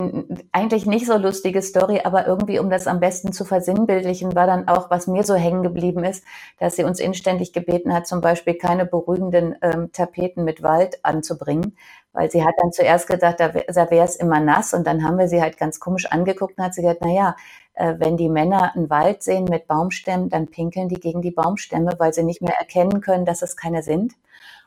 eigentlich 0.52 0.86
nicht 0.86 1.08
so 1.08 1.18
lustige 1.18 1.62
Story, 1.62 2.02
aber 2.04 2.28
irgendwie, 2.28 2.60
um 2.60 2.70
das 2.70 2.88
am 2.88 3.00
besten 3.00 3.34
zu 3.34 3.44
versinnbildlichen, 3.44 4.36
war 4.36 4.48
dann 4.48 4.68
auch, 4.68 4.92
was 4.92 5.08
mir 5.08 5.24
so 5.24 5.34
hängen 5.36 5.64
geblieben 5.64 6.04
ist, 6.04 6.24
dass 6.60 6.76
sie 6.76 6.84
uns 6.84 7.00
inständig 7.00 7.54
gebeten 7.54 7.94
hat, 7.94 8.08
zum 8.08 8.22
Beispiel 8.22 8.54
keine 8.54 8.86
beruhigenden 8.86 9.56
ähm, 9.62 9.92
Tapeten 9.92 10.44
mit 10.44 10.62
Wald 10.62 11.04
anzubringen, 11.04 11.76
weil 12.14 12.32
sie 12.32 12.46
hat 12.46 12.56
dann 12.62 12.72
zuerst 12.72 13.08
gedacht, 13.08 13.40
da 13.40 13.54
wäre 13.54 14.06
es 14.06 14.16
immer 14.16 14.40
nass 14.40 14.74
und 14.74 14.86
dann 14.86 15.04
haben 15.04 15.18
wir 15.18 15.28
sie 15.28 15.42
halt 15.42 15.58
ganz 15.58 15.80
komisch 15.80 16.06
angeguckt 16.06 16.58
und 16.58 16.64
hat 16.64 16.76
sie 16.76 16.82
gesagt, 16.82 17.02
na 17.04 17.12
ja, 17.12 17.36
äh, 17.74 17.96
wenn 17.98 18.18
die 18.18 18.30
Männer 18.30 18.76
einen 18.76 18.90
Wald 18.90 19.24
sehen 19.24 19.46
mit 19.46 19.68
Baumstämmen, 19.68 20.30
dann 20.30 20.48
pinkeln 20.48 20.90
die 20.90 21.00
gegen 21.00 21.22
die 21.22 21.32
Baumstämme, 21.32 21.96
weil 21.98 22.14
sie 22.14 22.24
nicht 22.24 22.42
mehr 22.42 22.56
erkennen 22.60 23.02
können, 23.02 23.26
dass 23.26 23.42
es 23.42 23.58
keine 23.58 23.84
sind. 23.84 24.14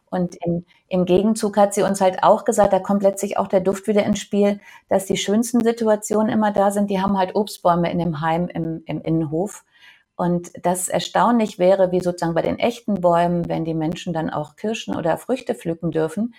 Und 0.09 0.37
im, 0.45 0.65
im 0.89 1.05
Gegenzug 1.05 1.57
hat 1.57 1.75
sie 1.75 1.83
uns 1.83 2.01
halt 2.01 2.23
auch 2.23 2.45
gesagt, 2.45 2.73
da 2.73 2.79
kommt 2.79 3.03
letztlich 3.03 3.39
auch 3.39 3.49
der 3.49 3.61
Duft 3.61 3.89
wieder 3.89 4.05
ins 4.05 4.21
Spiel, 4.21 4.61
dass 4.89 5.07
die 5.07 5.17
schönsten 5.17 5.63
Situationen 5.65 6.33
immer 6.33 6.53
da 6.53 6.71
sind. 6.71 6.91
Die 6.91 7.01
haben 7.01 7.19
halt 7.19 7.35
Obstbäume 7.35 7.91
in 7.91 7.99
dem 7.99 8.21
Heim 8.21 8.49
im, 8.49 8.83
im 8.87 9.01
Innenhof. 9.03 9.65
Und 10.17 10.53
das 10.65 10.89
erstaunlich 10.89 11.59
wäre, 11.59 11.93
wie 11.93 12.01
sozusagen 12.01 12.35
bei 12.35 12.43
den 12.43 12.59
echten 12.59 13.01
Bäumen, 13.03 13.49
wenn 13.49 13.67
die 13.67 13.75
Menschen 13.75 14.15
dann 14.15 14.31
auch 14.31 14.57
Kirschen 14.57 14.97
oder 14.97 15.19
Früchte 15.19 15.55
pflücken 15.55 15.91
dürfen, 15.91 16.35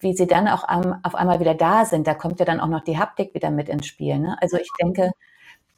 wie 0.00 0.14
sie 0.14 0.26
dann 0.26 0.48
auch 0.48 0.64
auf 1.02 1.14
einmal 1.14 1.40
wieder 1.40 1.54
da 1.54 1.84
sind. 1.84 2.06
Da 2.06 2.14
kommt 2.14 2.40
ja 2.40 2.46
dann 2.46 2.60
auch 2.60 2.68
noch 2.68 2.84
die 2.84 2.98
Haptik 2.98 3.34
wieder 3.34 3.50
mit 3.50 3.68
ins 3.68 3.86
Spiel. 3.86 4.18
Ne? 4.18 4.36
Also 4.40 4.56
ich 4.56 4.70
denke, 4.80 5.10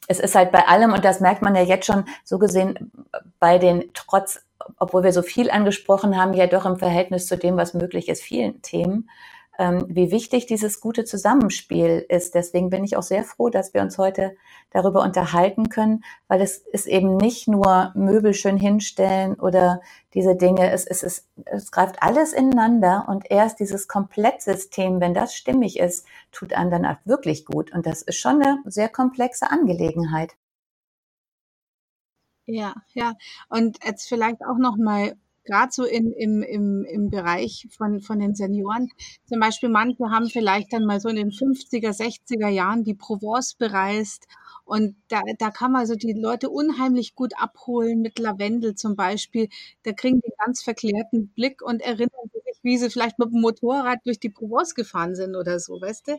es 0.08 0.20
ist 0.20 0.34
halt 0.34 0.52
bei 0.52 0.66
allem, 0.68 0.92
und 0.92 1.04
das 1.04 1.20
merkt 1.20 1.42
man 1.42 1.54
ja 1.54 1.62
jetzt 1.62 1.86
schon 1.86 2.04
so 2.24 2.38
gesehen 2.38 2.92
bei 3.40 3.58
den 3.58 3.90
trotz, 3.94 4.44
obwohl 4.78 5.02
wir 5.02 5.12
so 5.12 5.22
viel 5.22 5.50
angesprochen 5.50 6.16
haben, 6.16 6.34
ja 6.34 6.46
doch 6.46 6.66
im 6.66 6.76
Verhältnis 6.76 7.26
zu 7.26 7.36
dem, 7.36 7.56
was 7.56 7.74
möglich 7.74 8.08
ist, 8.08 8.22
vielen 8.22 8.62
Themen, 8.62 9.10
wie 9.58 10.10
wichtig 10.10 10.46
dieses 10.46 10.80
gute 10.80 11.04
Zusammenspiel 11.04 12.04
ist. 12.08 12.34
Deswegen 12.34 12.70
bin 12.70 12.84
ich 12.84 12.96
auch 12.96 13.02
sehr 13.02 13.24
froh, 13.24 13.48
dass 13.48 13.72
wir 13.72 13.82
uns 13.82 13.96
heute 13.96 14.36
darüber 14.70 15.02
unterhalten 15.02 15.68
können, 15.68 16.04
weil 16.28 16.42
es 16.42 16.58
ist 16.58 16.86
eben 16.86 17.16
nicht 17.16 17.48
nur 17.48 17.92
Möbel 17.94 18.34
schön 18.34 18.58
hinstellen 18.58 19.34
oder 19.34 19.80
diese 20.14 20.36
Dinge. 20.36 20.70
Es, 20.70 20.86
es, 20.86 21.02
es, 21.02 21.28
es 21.46 21.70
greift 21.70 22.02
alles 22.02 22.32
ineinander 22.32 23.06
und 23.08 23.30
erst 23.30 23.60
dieses 23.60 23.88
Komplettsystem, 23.88 25.00
wenn 25.00 25.14
das 25.14 25.34
stimmig 25.34 25.78
ist, 25.78 26.06
tut 26.32 26.52
einem 26.52 26.70
dann 26.70 26.86
auch 26.86 26.98
wirklich 27.04 27.46
gut. 27.46 27.72
Und 27.72 27.86
das 27.86 28.02
ist 28.02 28.16
schon 28.16 28.42
eine 28.42 28.62
sehr 28.66 28.88
komplexe 28.88 29.50
Angelegenheit. 29.50 30.36
Ja, 32.46 32.74
ja. 32.94 33.14
Und 33.48 33.78
jetzt 33.84 34.08
vielleicht 34.08 34.44
auch 34.44 34.58
noch 34.58 34.76
mal 34.76 35.16
gerade 35.46 35.72
so 35.72 35.84
in, 35.84 36.12
im, 36.12 36.42
im, 36.42 36.84
im 36.84 37.10
Bereich 37.10 37.66
von, 37.70 38.00
von 38.00 38.18
den 38.18 38.34
Senioren. 38.34 38.90
Zum 39.26 39.40
Beispiel 39.40 39.68
manche 39.68 40.10
haben 40.10 40.28
vielleicht 40.28 40.72
dann 40.72 40.84
mal 40.84 41.00
so 41.00 41.08
in 41.08 41.16
den 41.16 41.30
50er, 41.30 41.96
60er 41.96 42.48
Jahren 42.48 42.84
die 42.84 42.94
Provence 42.94 43.54
bereist 43.54 44.26
und 44.66 44.96
da, 45.08 45.20
da 45.38 45.50
kann 45.50 45.70
man 45.72 45.82
also 45.82 45.94
die 45.94 46.12
Leute 46.12 46.50
unheimlich 46.50 47.14
gut 47.14 47.34
abholen 47.38 48.00
mit 48.02 48.18
Lavendel 48.18 48.74
zum 48.74 48.96
Beispiel. 48.96 49.48
Da 49.84 49.92
kriegen 49.92 50.20
die 50.20 50.32
ganz 50.44 50.62
verklärten 50.62 51.28
Blick 51.28 51.62
und 51.62 51.80
erinnern 51.80 52.10
sich, 52.32 52.58
wie 52.62 52.76
sie 52.76 52.90
vielleicht 52.90 53.16
mit 53.20 53.32
dem 53.32 53.40
Motorrad 53.42 54.00
durch 54.04 54.18
die 54.18 54.28
Provence 54.28 54.74
gefahren 54.74 55.14
sind 55.14 55.36
oder 55.36 55.60
so, 55.60 55.80
weißt 55.80 56.08
du? 56.08 56.18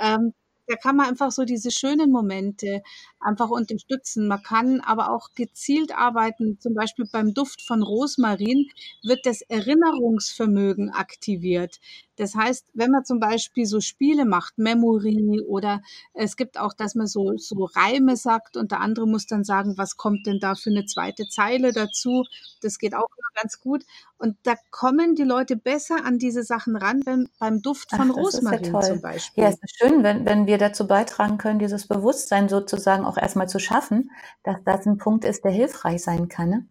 Ähm, 0.00 0.32
da 0.66 0.76
kann 0.76 0.96
man 0.96 1.06
einfach 1.08 1.30
so 1.32 1.44
diese 1.44 1.70
schönen 1.70 2.10
Momente 2.10 2.82
einfach 3.20 3.50
unterstützen. 3.50 4.28
Man 4.28 4.42
kann 4.42 4.80
aber 4.80 5.10
auch 5.12 5.28
gezielt 5.34 5.92
arbeiten. 5.96 6.58
Zum 6.60 6.74
Beispiel 6.74 7.06
beim 7.10 7.34
Duft 7.34 7.62
von 7.62 7.82
Rosmarin 7.82 8.66
wird 9.02 9.26
das 9.26 9.42
Erinnerungsvermögen 9.42 10.90
aktiviert. 10.90 11.80
Das 12.22 12.36
heißt, 12.36 12.66
wenn 12.74 12.92
man 12.92 13.04
zum 13.04 13.18
Beispiel 13.18 13.66
so 13.66 13.80
Spiele 13.80 14.24
macht, 14.24 14.56
Memory 14.56 15.42
oder 15.48 15.82
es 16.14 16.36
gibt 16.36 16.56
auch, 16.56 16.72
dass 16.72 16.94
man 16.94 17.08
so, 17.08 17.36
so 17.36 17.64
Reime 17.74 18.16
sagt 18.16 18.56
und 18.56 18.70
der 18.70 18.80
andere 18.80 19.08
muss 19.08 19.26
dann 19.26 19.42
sagen, 19.42 19.76
was 19.76 19.96
kommt 19.96 20.24
denn 20.24 20.38
da 20.38 20.54
für 20.54 20.70
eine 20.70 20.84
zweite 20.84 21.24
Zeile 21.28 21.72
dazu. 21.72 22.22
Das 22.60 22.78
geht 22.78 22.94
auch 22.94 23.08
immer 23.08 23.42
ganz 23.42 23.60
gut. 23.60 23.84
Und 24.18 24.36
da 24.44 24.54
kommen 24.70 25.16
die 25.16 25.24
Leute 25.24 25.56
besser 25.56 26.04
an 26.04 26.18
diese 26.18 26.44
Sachen 26.44 26.76
ran, 26.76 27.02
wenn 27.04 27.28
beim 27.40 27.60
Duft 27.60 27.90
von 27.90 28.12
Ach, 28.12 28.16
Rosmarin 28.16 28.72
ja 28.72 28.80
zum 28.82 29.00
Beispiel. 29.00 29.42
Ja, 29.42 29.50
es 29.50 29.56
ist 29.60 29.76
schön, 29.76 30.04
wenn, 30.04 30.24
wenn 30.24 30.46
wir 30.46 30.58
dazu 30.58 30.86
beitragen 30.86 31.38
können, 31.38 31.58
dieses 31.58 31.88
Bewusstsein 31.88 32.48
sozusagen 32.48 33.04
auch 33.04 33.16
erstmal 33.16 33.48
zu 33.48 33.58
schaffen, 33.58 34.12
dass 34.44 34.58
das 34.64 34.86
ein 34.86 34.96
Punkt 34.96 35.24
ist, 35.24 35.42
der 35.42 35.50
hilfreich 35.50 36.04
sein 36.04 36.28
kann. 36.28 36.50
Ne? 36.50 36.66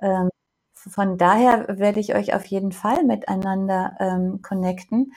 Ähm, 0.00 0.30
von 0.88 1.18
daher 1.18 1.66
werde 1.78 2.00
ich 2.00 2.14
euch 2.14 2.34
auf 2.34 2.44
jeden 2.46 2.72
Fall 2.72 3.04
miteinander 3.04 3.96
ähm, 4.00 4.42
connecten. 4.42 5.12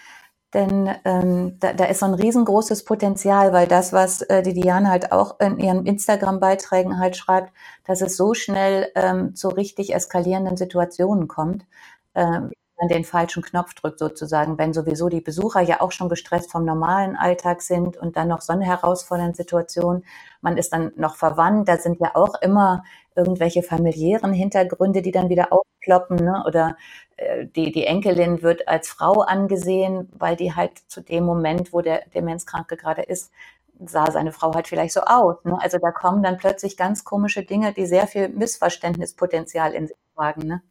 Denn 0.53 0.89
ähm, 1.03 1.59
da, 1.59 1.73
da 1.73 1.85
ist 1.85 1.99
so 1.99 2.05
ein 2.05 2.13
riesengroßes 2.13 2.85
Potenzial, 2.85 3.51
weil 3.51 3.67
das, 3.67 3.91
was 3.91 4.21
äh, 4.23 4.41
die 4.41 4.53
Diane 4.53 4.89
halt 4.89 5.11
auch 5.11 5.39
in 5.39 5.59
ihren 5.59 5.85
Instagram-Beiträgen 5.85 6.99
halt 6.99 7.17
schreibt, 7.17 7.51
dass 7.83 8.01
es 8.01 8.15
so 8.15 8.33
schnell 8.33 8.89
ähm, 8.95 9.35
zu 9.35 9.49
richtig 9.49 9.93
eskalierenden 9.93 10.55
Situationen 10.55 11.27
kommt, 11.27 11.65
ähm, 12.15 12.51
man 12.79 12.87
den 12.87 13.03
falschen 13.03 13.43
Knopf 13.43 13.73
drückt 13.73 13.99
sozusagen, 13.99 14.57
wenn 14.57 14.73
sowieso 14.73 15.09
die 15.09 15.21
Besucher 15.21 15.61
ja 15.61 15.81
auch 15.81 15.91
schon 15.91 16.09
gestresst 16.09 16.51
vom 16.51 16.65
normalen 16.65 17.15
Alltag 17.15 17.61
sind 17.61 17.97
und 17.97 18.17
dann 18.17 18.27
noch 18.27 18.41
so 18.41 18.53
eine 18.53 18.65
herausfordernde 18.65 19.35
Situation. 19.35 20.03
Man 20.41 20.57
ist 20.57 20.73
dann 20.73 20.91
noch 20.95 21.15
verwandt, 21.15 21.67
da 21.67 21.77
sind 21.77 21.99
ja 21.99 22.15
auch 22.15 22.41
immer 22.41 22.83
irgendwelche 23.15 23.63
familiären 23.63 24.33
Hintergründe, 24.33 25.01
die 25.01 25.11
dann 25.11 25.29
wieder 25.29 25.51
aufkloppen, 25.51 26.17
ne? 26.17 26.43
oder 26.45 26.77
äh, 27.17 27.47
die, 27.47 27.71
die 27.71 27.85
Enkelin 27.85 28.41
wird 28.43 28.67
als 28.67 28.89
Frau 28.89 29.21
angesehen, 29.21 30.09
weil 30.17 30.35
die 30.35 30.53
halt 30.53 30.77
zu 30.87 31.01
dem 31.01 31.25
Moment, 31.25 31.73
wo 31.73 31.81
der 31.81 32.03
Demenzkranke 32.13 32.77
gerade 32.77 33.01
ist, 33.01 33.31
sah 33.85 34.11
seine 34.11 34.31
Frau 34.31 34.53
halt 34.53 34.67
vielleicht 34.67 34.93
so 34.93 35.01
aus. 35.01 35.43
Ne? 35.43 35.57
Also 35.59 35.77
da 35.79 35.91
kommen 35.91 36.23
dann 36.23 36.37
plötzlich 36.37 36.77
ganz 36.77 37.03
komische 37.03 37.43
Dinge, 37.43 37.73
die 37.73 37.85
sehr 37.85 38.07
viel 38.07 38.29
Missverständnispotenzial 38.29 39.73
in 39.73 39.87
sich 39.87 39.97
tragen. 40.15 40.47
Ne? 40.47 40.61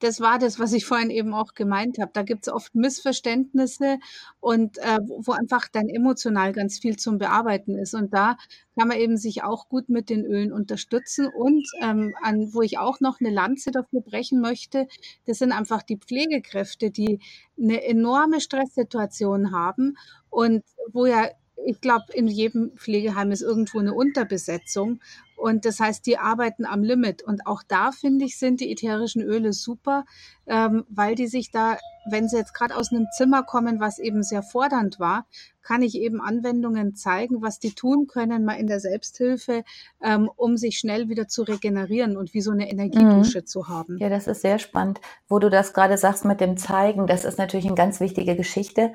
Das 0.00 0.20
war 0.20 0.38
das, 0.38 0.58
was 0.58 0.72
ich 0.72 0.84
vorhin 0.84 1.10
eben 1.10 1.32
auch 1.32 1.54
gemeint 1.54 1.98
habe. 1.98 2.10
Da 2.12 2.22
gibt 2.22 2.46
es 2.46 2.52
oft 2.52 2.74
Missverständnisse 2.74 3.98
und 4.40 4.76
äh, 4.78 4.98
wo 5.24 5.32
einfach 5.32 5.68
dann 5.68 5.88
emotional 5.88 6.52
ganz 6.52 6.78
viel 6.78 6.96
zum 6.96 7.18
Bearbeiten 7.18 7.78
ist. 7.78 7.94
Und 7.94 8.12
da 8.12 8.36
kann 8.78 8.88
man 8.88 8.98
eben 8.98 9.16
sich 9.16 9.42
auch 9.42 9.68
gut 9.68 9.88
mit 9.88 10.10
den 10.10 10.26
Ölen 10.26 10.52
unterstützen. 10.52 11.28
Und 11.28 11.66
ähm, 11.80 12.14
an, 12.22 12.52
wo 12.52 12.60
ich 12.60 12.78
auch 12.78 13.00
noch 13.00 13.20
eine 13.20 13.30
Lanze 13.30 13.70
dafür 13.70 14.02
brechen 14.02 14.40
möchte, 14.40 14.86
das 15.26 15.38
sind 15.38 15.52
einfach 15.52 15.82
die 15.82 15.98
Pflegekräfte, 15.98 16.90
die 16.90 17.20
eine 17.58 17.82
enorme 17.82 18.40
Stresssituation 18.40 19.52
haben 19.52 19.96
und 20.28 20.62
wo 20.92 21.06
ja 21.06 21.30
ich 21.64 21.80
glaube, 21.80 22.04
in 22.12 22.28
jedem 22.28 22.72
Pflegeheim 22.76 23.32
ist 23.32 23.42
irgendwo 23.42 23.78
eine 23.78 23.94
Unterbesetzung. 23.94 25.00
Und 25.36 25.66
das 25.66 25.80
heißt, 25.80 26.06
die 26.06 26.18
arbeiten 26.18 26.64
am 26.64 26.82
Limit. 26.82 27.22
Und 27.22 27.46
auch 27.46 27.62
da, 27.66 27.92
finde 27.92 28.24
ich, 28.24 28.38
sind 28.38 28.60
die 28.60 28.72
ätherischen 28.72 29.22
Öle 29.22 29.52
super, 29.52 30.04
ähm, 30.46 30.84
weil 30.88 31.14
die 31.14 31.26
sich 31.26 31.50
da, 31.50 31.76
wenn 32.08 32.28
sie 32.28 32.38
jetzt 32.38 32.54
gerade 32.54 32.74
aus 32.74 32.90
einem 32.90 33.06
Zimmer 33.14 33.42
kommen, 33.42 33.78
was 33.78 33.98
eben 33.98 34.22
sehr 34.22 34.42
fordernd 34.42 34.98
war, 34.98 35.26
kann 35.62 35.82
ich 35.82 35.96
eben 35.96 36.20
Anwendungen 36.20 36.94
zeigen, 36.94 37.42
was 37.42 37.58
die 37.58 37.74
tun 37.74 38.06
können, 38.06 38.44
mal 38.44 38.54
in 38.54 38.68
der 38.68 38.78
Selbsthilfe, 38.78 39.64
ähm, 40.02 40.30
um 40.36 40.56
sich 40.56 40.78
schnell 40.78 41.08
wieder 41.08 41.26
zu 41.26 41.42
regenerieren 41.42 42.16
und 42.16 42.32
wie 42.34 42.40
so 42.40 42.52
eine 42.52 42.70
Energiedusche 42.70 43.40
mhm. 43.40 43.46
zu 43.46 43.68
haben. 43.68 43.98
Ja, 43.98 44.08
das 44.08 44.28
ist 44.28 44.42
sehr 44.42 44.60
spannend. 44.60 45.00
Wo 45.28 45.40
du 45.40 45.50
das 45.50 45.74
gerade 45.74 45.98
sagst 45.98 46.24
mit 46.24 46.40
dem 46.40 46.56
Zeigen, 46.56 47.08
das 47.08 47.24
ist 47.24 47.38
natürlich 47.38 47.66
eine 47.66 47.74
ganz 47.74 47.98
wichtige 47.98 48.36
Geschichte. 48.36 48.92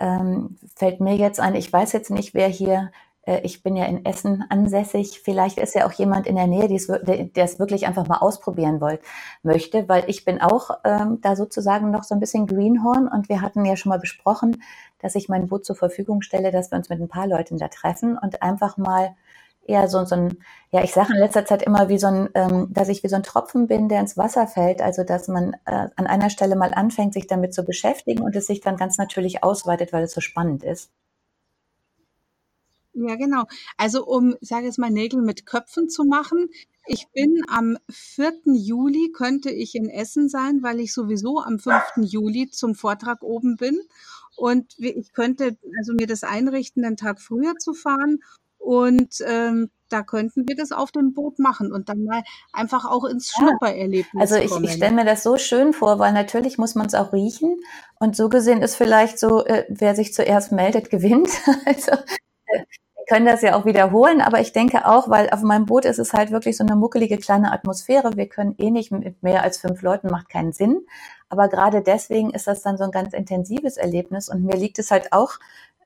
Ähm, 0.00 0.56
fällt 0.74 1.00
mir 1.00 1.14
jetzt 1.16 1.40
ein, 1.40 1.54
ich 1.54 1.72
weiß 1.72 1.92
jetzt 1.92 2.10
nicht, 2.10 2.34
wer 2.34 2.48
hier 2.48 2.90
äh, 3.30 3.40
ich 3.42 3.62
bin 3.62 3.76
ja 3.76 3.84
in 3.86 4.04
Essen 4.04 4.44
ansässig. 4.48 5.20
Vielleicht 5.22 5.58
ist 5.58 5.74
ja 5.74 5.86
auch 5.86 5.92
jemand 5.92 6.26
in 6.26 6.36
der 6.36 6.46
Nähe, 6.46 6.68
der 6.68 7.44
es 7.44 7.58
wirklich 7.58 7.86
einfach 7.86 8.06
mal 8.06 8.18
ausprobieren 8.18 8.80
wollt, 8.80 9.00
möchte, 9.42 9.88
weil 9.88 10.04
ich 10.08 10.24
bin 10.24 10.40
auch 10.40 10.70
ähm, 10.84 11.20
da 11.20 11.36
sozusagen 11.36 11.90
noch 11.90 12.04
so 12.04 12.14
ein 12.14 12.20
bisschen 12.20 12.46
Greenhorn 12.46 13.08
und 13.08 13.28
wir 13.28 13.40
hatten 13.40 13.64
ja 13.64 13.76
schon 13.76 13.90
mal 13.90 13.98
besprochen, 13.98 14.62
dass 15.00 15.14
ich 15.14 15.28
mein 15.28 15.46
Boot 15.48 15.64
zur 15.64 15.76
Verfügung 15.76 16.22
stelle, 16.22 16.50
dass 16.50 16.70
wir 16.70 16.78
uns 16.78 16.88
mit 16.88 17.00
ein 17.00 17.08
paar 17.08 17.26
Leuten 17.26 17.58
da 17.58 17.68
treffen 17.68 18.18
und 18.18 18.42
einfach 18.42 18.76
mal 18.76 19.14
eher 19.66 19.88
so, 19.88 20.04
so 20.04 20.14
ein, 20.16 20.38
ja, 20.72 20.82
ich 20.82 20.92
sage 20.92 21.12
in 21.12 21.20
letzter 21.20 21.44
Zeit 21.44 21.62
immer 21.62 21.88
wie 21.88 21.98
so 21.98 22.06
ein, 22.08 22.28
ähm, 22.34 22.68
dass 22.70 22.88
ich 22.88 23.02
wie 23.02 23.08
so 23.08 23.16
ein 23.16 23.22
Tropfen 23.22 23.66
bin, 23.66 23.88
der 23.88 24.00
ins 24.00 24.16
Wasser 24.16 24.46
fällt. 24.46 24.82
Also 24.82 25.04
dass 25.04 25.28
man 25.28 25.54
äh, 25.66 25.88
an 25.96 26.06
einer 26.06 26.30
Stelle 26.30 26.56
mal 26.56 26.74
anfängt, 26.74 27.14
sich 27.14 27.26
damit 27.26 27.54
zu 27.54 27.64
beschäftigen 27.64 28.22
und 28.22 28.34
es 28.36 28.46
sich 28.46 28.60
dann 28.60 28.76
ganz 28.76 28.98
natürlich 28.98 29.42
ausweitet, 29.44 29.92
weil 29.92 30.04
es 30.04 30.12
so 30.12 30.20
spannend 30.20 30.64
ist. 30.64 30.90
Ja, 32.92 33.14
genau. 33.14 33.44
Also 33.76 34.04
um, 34.04 34.34
sage 34.40 34.66
jetzt 34.66 34.78
mal, 34.78 34.90
Nägel 34.90 35.22
mit 35.22 35.46
Köpfen 35.46 35.88
zu 35.88 36.04
machen. 36.04 36.48
Ich 36.86 37.06
bin 37.12 37.42
am 37.48 37.78
4. 37.88 38.40
Juli, 38.46 39.12
könnte 39.12 39.50
ich 39.50 39.74
in 39.74 39.88
Essen 39.88 40.28
sein, 40.28 40.62
weil 40.62 40.80
ich 40.80 40.92
sowieso 40.92 41.40
am 41.40 41.58
5. 41.58 41.82
Juli 41.98 42.50
zum 42.50 42.74
Vortrag 42.74 43.22
oben 43.22 43.56
bin. 43.56 43.80
Und 44.36 44.74
ich 44.78 45.12
könnte 45.12 45.56
also 45.78 45.92
mir 45.92 46.06
das 46.06 46.24
einrichten, 46.24 46.84
einen 46.84 46.96
Tag 46.96 47.20
früher 47.20 47.56
zu 47.58 47.74
fahren. 47.74 48.20
Und 48.60 49.16
ähm, 49.26 49.70
da 49.88 50.02
könnten 50.02 50.46
wir 50.46 50.54
das 50.54 50.70
auf 50.70 50.92
dem 50.92 51.12
Boot 51.12 51.38
machen 51.38 51.72
und 51.72 51.88
dann 51.88 52.04
mal 52.04 52.22
einfach 52.52 52.84
auch 52.84 53.04
ins 53.04 53.30
Schnuppererlebnis 53.30 54.20
Also 54.20 54.36
ich, 54.36 54.64
ich 54.64 54.76
stelle 54.76 54.94
mir 54.94 55.04
das 55.04 55.22
so 55.22 55.36
schön 55.36 55.72
vor, 55.72 55.98
weil 55.98 56.12
natürlich 56.12 56.58
muss 56.58 56.74
man 56.74 56.86
es 56.86 56.94
auch 56.94 57.12
riechen. 57.12 57.56
Und 57.98 58.14
so 58.14 58.28
gesehen 58.28 58.62
ist 58.62 58.76
vielleicht 58.76 59.18
so, 59.18 59.44
äh, 59.44 59.64
wer 59.68 59.94
sich 59.96 60.14
zuerst 60.14 60.52
meldet, 60.52 60.90
gewinnt. 60.90 61.28
Also 61.66 61.92
äh, 61.92 62.64
können 63.08 63.26
das 63.26 63.42
ja 63.42 63.56
auch 63.56 63.64
wiederholen, 63.64 64.20
aber 64.20 64.40
ich 64.40 64.52
denke 64.52 64.86
auch, 64.86 65.08
weil 65.10 65.30
auf 65.30 65.42
meinem 65.42 65.66
Boot 65.66 65.84
ist 65.84 65.98
es 65.98 66.12
halt 66.12 66.30
wirklich 66.30 66.56
so 66.56 66.62
eine 66.62 66.76
muckelige 66.76 67.18
kleine 67.18 67.50
Atmosphäre. 67.50 68.16
Wir 68.16 68.28
können 68.28 68.54
eh 68.58 68.70
nicht 68.70 68.92
mit 68.92 69.20
mehr 69.22 69.42
als 69.42 69.58
fünf 69.58 69.82
Leuten, 69.82 70.10
macht 70.10 70.28
keinen 70.28 70.52
Sinn. 70.52 70.86
Aber 71.28 71.48
gerade 71.48 71.82
deswegen 71.82 72.30
ist 72.30 72.46
das 72.46 72.62
dann 72.62 72.78
so 72.78 72.84
ein 72.84 72.92
ganz 72.92 73.12
intensives 73.12 73.76
Erlebnis 73.76 74.28
und 74.28 74.44
mir 74.44 74.56
liegt 74.56 74.78
es 74.78 74.92
halt 74.92 75.12
auch 75.12 75.32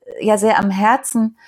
äh, 0.05 0.27
ja 0.27 0.37
sehr 0.37 0.59
am 0.59 0.71
Herzen, 0.71 1.39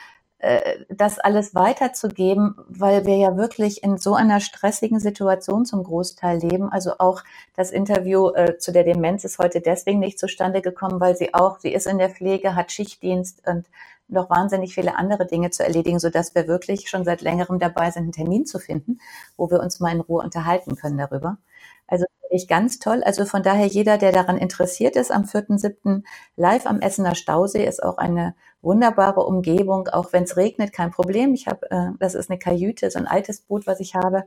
das 0.90 1.18
alles 1.18 1.54
weiterzugeben, 1.54 2.56
weil 2.68 3.06
wir 3.06 3.16
ja 3.16 3.36
wirklich 3.38 3.82
in 3.82 3.96
so 3.96 4.14
einer 4.14 4.40
stressigen 4.40 5.00
Situation 5.00 5.64
zum 5.64 5.82
Großteil 5.82 6.38
leben. 6.38 6.70
Also 6.70 6.98
auch 6.98 7.22
das 7.56 7.70
Interview 7.70 8.28
äh, 8.30 8.58
zu 8.58 8.70
der 8.70 8.84
Demenz 8.84 9.24
ist 9.24 9.38
heute 9.38 9.62
deswegen 9.62 9.98
nicht 9.98 10.18
zustande 10.18 10.60
gekommen, 10.60 11.00
weil 11.00 11.16
sie 11.16 11.32
auch, 11.32 11.58
sie 11.58 11.72
ist 11.72 11.86
in 11.86 11.96
der 11.96 12.10
Pflege, 12.10 12.54
hat 12.54 12.70
Schichtdienst 12.70 13.46
und 13.48 13.66
noch 14.08 14.30
wahnsinnig 14.30 14.74
viele 14.74 14.96
andere 14.96 15.26
Dinge 15.26 15.50
zu 15.50 15.64
erledigen, 15.64 15.98
so 15.98 16.10
dass 16.10 16.34
wir 16.34 16.46
wirklich 16.46 16.88
schon 16.90 17.04
seit 17.04 17.22
längerem 17.22 17.58
dabei 17.58 17.90
sind, 17.90 18.04
einen 18.04 18.12
Termin 18.12 18.46
zu 18.46 18.58
finden, 18.58 19.00
wo 19.36 19.50
wir 19.50 19.60
uns 19.60 19.80
mal 19.80 19.92
in 19.92 20.00
Ruhe 20.00 20.22
unterhalten 20.22 20.76
können 20.76 20.98
darüber. 20.98 21.38
Also 21.86 22.04
finde 22.20 22.36
ich 22.36 22.48
ganz 22.48 22.78
toll. 22.78 23.02
Also 23.04 23.24
von 23.24 23.42
daher 23.42 23.66
jeder, 23.66 23.98
der 23.98 24.12
daran 24.12 24.38
interessiert 24.38 24.96
ist, 24.96 25.12
am 25.12 25.24
4.7. 25.24 26.02
live 26.36 26.66
am 26.66 26.80
Essener 26.80 27.14
Stausee 27.14 27.64
ist 27.64 27.82
auch 27.82 27.98
eine 27.98 28.34
wunderbare 28.62 29.24
Umgebung, 29.24 29.88
auch 29.88 30.12
wenn 30.12 30.24
es 30.24 30.36
regnet, 30.36 30.72
kein 30.72 30.90
Problem. 30.90 31.34
Ich 31.34 31.46
habe, 31.46 31.70
äh, 31.70 31.90
das 31.98 32.14
ist 32.14 32.30
eine 32.30 32.38
Kajüte, 32.38 32.90
so 32.90 32.98
ein 32.98 33.06
altes 33.06 33.40
Boot, 33.42 33.66
was 33.66 33.80
ich 33.80 33.94
habe. 33.94 34.24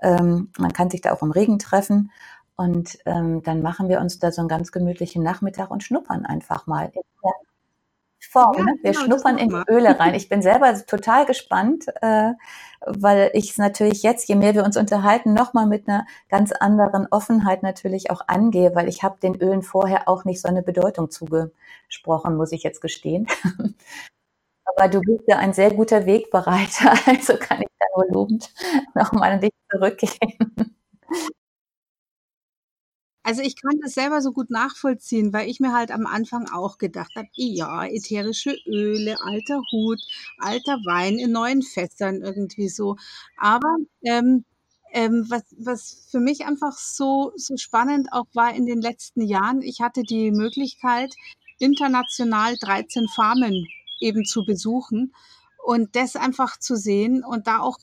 Ähm, 0.00 0.50
man 0.58 0.72
kann 0.72 0.90
sich 0.90 1.00
da 1.00 1.12
auch 1.12 1.22
im 1.22 1.32
Regen 1.32 1.58
treffen. 1.58 2.10
Und 2.56 2.98
ähm, 3.06 3.42
dann 3.42 3.62
machen 3.62 3.88
wir 3.88 4.00
uns 4.00 4.18
da 4.18 4.30
so 4.30 4.42
einen 4.42 4.48
ganz 4.48 4.70
gemütlichen 4.70 5.22
Nachmittag 5.22 5.70
und 5.70 5.82
schnuppern 5.82 6.26
einfach 6.26 6.66
mal 6.66 6.92
Form. 8.30 8.56
Ja, 8.56 8.64
ne? 8.64 8.74
Wir 8.82 8.92
genau, 8.92 9.04
schnuppern 9.04 9.38
in 9.38 9.48
die 9.48 9.62
Öle 9.68 9.98
rein. 9.98 10.14
Ich 10.20 10.28
bin 10.28 10.42
selber 10.42 10.72
total 10.86 11.26
gespannt, 11.26 11.86
äh, 12.02 12.32
weil 12.86 13.30
ich 13.34 13.50
es 13.50 13.58
natürlich 13.58 14.02
jetzt, 14.02 14.28
je 14.28 14.36
mehr 14.36 14.54
wir 14.54 14.64
uns 14.64 14.76
unterhalten, 14.76 15.34
nochmal 15.34 15.66
mit 15.66 15.88
einer 15.88 16.06
ganz 16.28 16.52
anderen 16.52 17.06
Offenheit 17.10 17.62
natürlich 17.62 18.10
auch 18.10 18.22
angehe, 18.28 18.74
weil 18.74 18.88
ich 18.88 19.02
habe 19.02 19.18
den 19.20 19.34
Ölen 19.36 19.62
vorher 19.62 20.08
auch 20.08 20.24
nicht 20.24 20.40
so 20.40 20.48
eine 20.48 20.62
Bedeutung 20.62 21.10
zugesprochen, 21.10 22.36
muss 22.36 22.52
ich 22.52 22.62
jetzt 22.62 22.80
gestehen. 22.80 23.26
Aber 24.64 24.88
du 24.88 25.00
bist 25.00 25.24
ja 25.26 25.38
ein 25.38 25.52
sehr 25.52 25.72
guter 25.72 26.06
Wegbereiter, 26.06 26.92
also 27.06 27.36
kann 27.36 27.62
ich 27.62 27.68
da 27.78 27.86
nur 27.96 28.12
lobend 28.12 28.52
nochmal 28.94 29.32
an 29.32 29.40
dich 29.40 29.52
zurückgehen. 29.70 30.76
Also 33.22 33.42
ich 33.42 33.54
kann 33.60 33.78
das 33.82 33.94
selber 33.94 34.22
so 34.22 34.32
gut 34.32 34.50
nachvollziehen, 34.50 35.32
weil 35.32 35.48
ich 35.48 35.60
mir 35.60 35.72
halt 35.72 35.90
am 35.90 36.06
Anfang 36.06 36.48
auch 36.48 36.78
gedacht 36.78 37.12
habe, 37.16 37.28
ja, 37.34 37.84
ätherische 37.84 38.56
Öle, 38.66 39.16
alter 39.22 39.60
Hut, 39.72 40.00
alter 40.38 40.78
Wein 40.86 41.18
in 41.18 41.32
neuen 41.32 41.62
Fässern 41.62 42.22
irgendwie 42.22 42.68
so. 42.68 42.96
Aber 43.36 43.76
ähm, 44.02 44.44
ähm, 44.92 45.26
was, 45.28 45.44
was 45.58 46.08
für 46.10 46.20
mich 46.20 46.46
einfach 46.46 46.72
so, 46.72 47.32
so 47.36 47.56
spannend 47.56 48.08
auch 48.12 48.26
war 48.34 48.54
in 48.54 48.66
den 48.66 48.80
letzten 48.80 49.22
Jahren, 49.22 49.62
ich 49.62 49.80
hatte 49.80 50.02
die 50.02 50.30
Möglichkeit, 50.30 51.14
international 51.58 52.56
13 52.58 53.06
Farmen 53.14 53.66
eben 54.00 54.24
zu 54.24 54.44
besuchen 54.44 55.14
und 55.64 55.94
das 55.94 56.16
einfach 56.16 56.58
zu 56.58 56.74
sehen 56.76 57.22
und 57.24 57.46
da 57.46 57.60
auch 57.60 57.78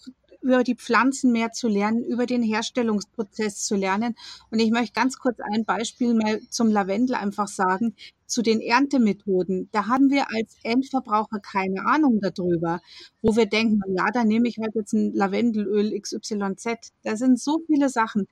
über 0.48 0.64
die 0.64 0.76
Pflanzen 0.76 1.32
mehr 1.32 1.52
zu 1.52 1.68
lernen, 1.68 2.04
über 2.04 2.26
den 2.26 2.42
Herstellungsprozess 2.42 3.66
zu 3.66 3.76
lernen. 3.76 4.16
Und 4.50 4.60
ich 4.60 4.72
möchte 4.72 4.94
ganz 4.94 5.18
kurz 5.18 5.40
ein 5.40 5.66
Beispiel 5.66 6.14
mal 6.14 6.40
zum 6.50 6.72
Lavendel 6.72 7.16
einfach 7.16 7.50
sagen, 7.50 7.96
zu 8.26 8.42
den 8.42 8.62
Erntemethoden. 8.62 9.70
Da 9.72 9.88
haben 9.88 10.10
wir 10.10 10.32
als 10.32 10.56
Endverbraucher 10.64 11.40
keine 11.40 11.86
Ahnung 11.86 12.22
darüber, 12.22 12.82
wo 13.22 13.36
wir 13.36 13.46
denken, 13.46 13.82
ja, 13.96 14.10
da 14.12 14.24
nehme 14.24 14.48
ich 14.48 14.58
halt 14.58 14.76
jetzt 14.76 14.94
ein 14.94 15.14
Lavendelöl 15.14 16.00
XYZ. 16.00 16.94
Da 17.04 17.18
sind 17.18 17.40
so 17.40 17.60
viele 17.66 17.90
Sachen. 17.90 18.28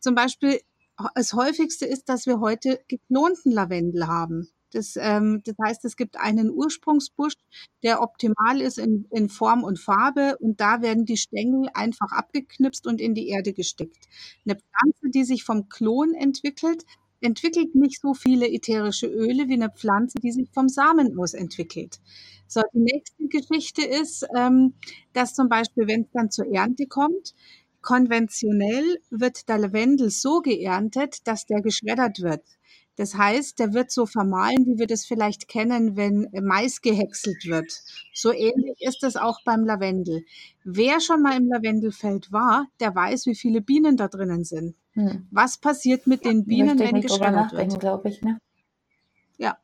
Zum 0.00 0.14
Beispiel, 0.14 0.60
das 1.14 1.32
häufigste 1.34 1.86
ist, 1.86 2.08
dass 2.08 2.26
wir 2.26 2.40
heute 2.40 2.80
geklonten 2.88 3.52
Lavendel 3.52 4.06
haben. 4.08 4.48
Das, 4.72 4.96
ähm, 4.96 5.42
das 5.44 5.54
heißt, 5.62 5.84
es 5.84 5.96
gibt 5.96 6.18
einen 6.18 6.50
Ursprungsbusch, 6.50 7.34
der 7.82 8.02
optimal 8.02 8.60
ist 8.60 8.78
in, 8.78 9.06
in 9.10 9.28
Form 9.28 9.64
und 9.64 9.78
Farbe 9.78 10.36
und 10.38 10.60
da 10.60 10.82
werden 10.82 11.04
die 11.04 11.16
Stängel 11.16 11.68
einfach 11.74 12.12
abgeknipst 12.12 12.86
und 12.86 13.00
in 13.00 13.14
die 13.14 13.28
Erde 13.28 13.52
gesteckt. 13.52 14.08
Eine 14.44 14.56
Pflanze, 14.56 15.10
die 15.12 15.24
sich 15.24 15.44
vom 15.44 15.68
Klon 15.68 16.14
entwickelt, 16.14 16.84
entwickelt 17.20 17.74
nicht 17.74 18.00
so 18.00 18.14
viele 18.14 18.48
ätherische 18.48 19.06
Öle 19.06 19.48
wie 19.48 19.54
eine 19.54 19.70
Pflanze, 19.70 20.18
die 20.22 20.32
sich 20.32 20.48
vom 20.52 20.68
Samen 20.68 21.18
aus 21.18 21.34
entwickelt. 21.34 22.00
So, 22.46 22.62
die 22.74 22.80
nächste 22.80 23.28
Geschichte 23.28 23.82
ist, 23.82 24.26
ähm, 24.36 24.74
dass 25.12 25.34
zum 25.34 25.48
Beispiel, 25.48 25.86
wenn 25.86 26.02
es 26.02 26.10
dann 26.12 26.30
zur 26.30 26.46
Ernte 26.52 26.86
kommt, 26.86 27.34
konventionell 27.82 28.98
wird 29.10 29.48
der 29.48 29.58
Lavendel 29.58 30.10
so 30.10 30.40
geerntet, 30.40 31.26
dass 31.26 31.46
der 31.46 31.62
geschreddert 31.62 32.20
wird. 32.20 32.42
Das 33.00 33.14
heißt, 33.14 33.58
der 33.58 33.72
wird 33.72 33.90
so 33.90 34.04
vermahlen, 34.04 34.66
wie 34.66 34.78
wir 34.78 34.86
das 34.86 35.06
vielleicht 35.06 35.48
kennen, 35.48 35.96
wenn 35.96 36.28
Mais 36.42 36.82
gehäckselt 36.82 37.46
wird. 37.46 37.72
So 38.12 38.30
ähnlich 38.30 38.76
ist 38.82 39.02
es 39.04 39.16
auch 39.16 39.38
beim 39.42 39.64
Lavendel. 39.64 40.26
Wer 40.64 41.00
schon 41.00 41.22
mal 41.22 41.34
im 41.34 41.48
Lavendelfeld 41.48 42.30
war, 42.30 42.66
der 42.78 42.94
weiß, 42.94 43.24
wie 43.24 43.34
viele 43.34 43.62
Bienen 43.62 43.96
da 43.96 44.08
drinnen 44.08 44.44
sind. 44.44 44.74
Hm. 44.92 45.26
Was 45.30 45.56
passiert 45.56 46.06
mit 46.06 46.26
den 46.26 46.44
Bienen, 46.44 46.78
wenn 46.78 47.00
geschreddert 47.00 47.52
wird? 47.54 47.80
glaube 47.80 48.10
ich, 48.10 48.20
ne? 48.20 48.38
Ja. 49.38 49.56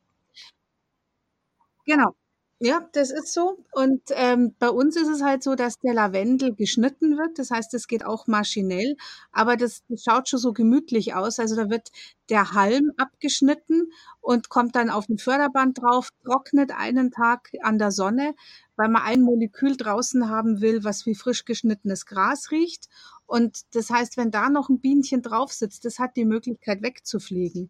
Genau. 1.85 2.15
Ja, 2.59 2.89
das 2.95 3.11
ist 3.11 3.35
so. 3.35 3.59
Und 3.73 4.01
ähm, 4.13 4.55
bei 4.59 4.71
uns 4.71 4.97
ist 4.97 5.09
es 5.09 5.21
halt 5.23 5.43
so, 5.43 5.57
dass 5.57 5.79
der 5.81 5.93
Lavendel 5.93 6.55
geschnitten 6.55 7.19
wird. 7.19 7.39
Das 7.39 7.51
heißt, 7.51 7.75
es 7.75 7.87
geht 7.87 8.03
auch 8.07 8.27
maschinell, 8.29 8.97
aber 9.31 9.59
das, 9.59 9.83
das 9.91 10.03
schaut 10.05 10.31
schon 10.31 10.39
so 10.39 10.55
gemütlich 10.55 11.13
aus. 11.15 11.39
Also 11.39 11.55
da 11.55 11.69
wird 11.69 11.91
der 12.31 12.53
Halm 12.53 12.93
abgeschnitten 12.97 13.91
und 14.23 14.49
kommt 14.49 14.75
dann 14.75 14.89
auf 14.89 15.07
ein 15.11 15.19
Förderband 15.19 15.83
drauf, 15.83 16.09
trocknet 16.25 16.71
einen 16.73 17.11
Tag 17.11 17.51
an 17.61 17.79
der 17.79 17.91
Sonne, 17.93 18.35
weil 18.77 18.89
man 18.89 19.03
ein 19.03 19.21
Molekül 19.21 19.77
draußen 19.77 20.31
haben 20.31 20.63
will, 20.63 20.83
was 20.83 21.05
wie 21.05 21.15
frisch 21.15 21.45
geschnittenes 21.45 22.07
Gras 22.07 22.51
riecht. 22.51 22.89
Und 23.27 23.75
das 23.75 23.91
heißt, 23.91 24.17
wenn 24.17 24.31
da 24.31 24.49
noch 24.49 24.71
ein 24.71 24.81
Bienchen 24.81 25.21
drauf 25.21 25.53
sitzt, 25.53 25.85
das 25.85 25.99
hat 25.99 26.17
die 26.17 26.25
Möglichkeit 26.25 26.81
wegzufliegen. 26.83 27.69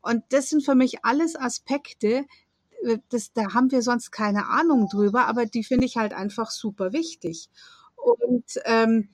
Und 0.00 0.24
das 0.30 0.48
sind 0.48 0.64
für 0.64 0.74
mich 0.74 1.04
alles 1.04 1.36
Aspekte, 1.36 2.24
das, 3.08 3.32
da 3.32 3.54
haben 3.54 3.70
wir 3.70 3.82
sonst 3.82 4.10
keine 4.10 4.46
Ahnung 4.48 4.88
drüber, 4.88 5.26
aber 5.26 5.46
die 5.46 5.64
finde 5.64 5.86
ich 5.86 5.96
halt 5.96 6.12
einfach 6.12 6.50
super 6.50 6.92
wichtig. 6.92 7.48
Und 7.96 8.44
ähm, 8.64 9.08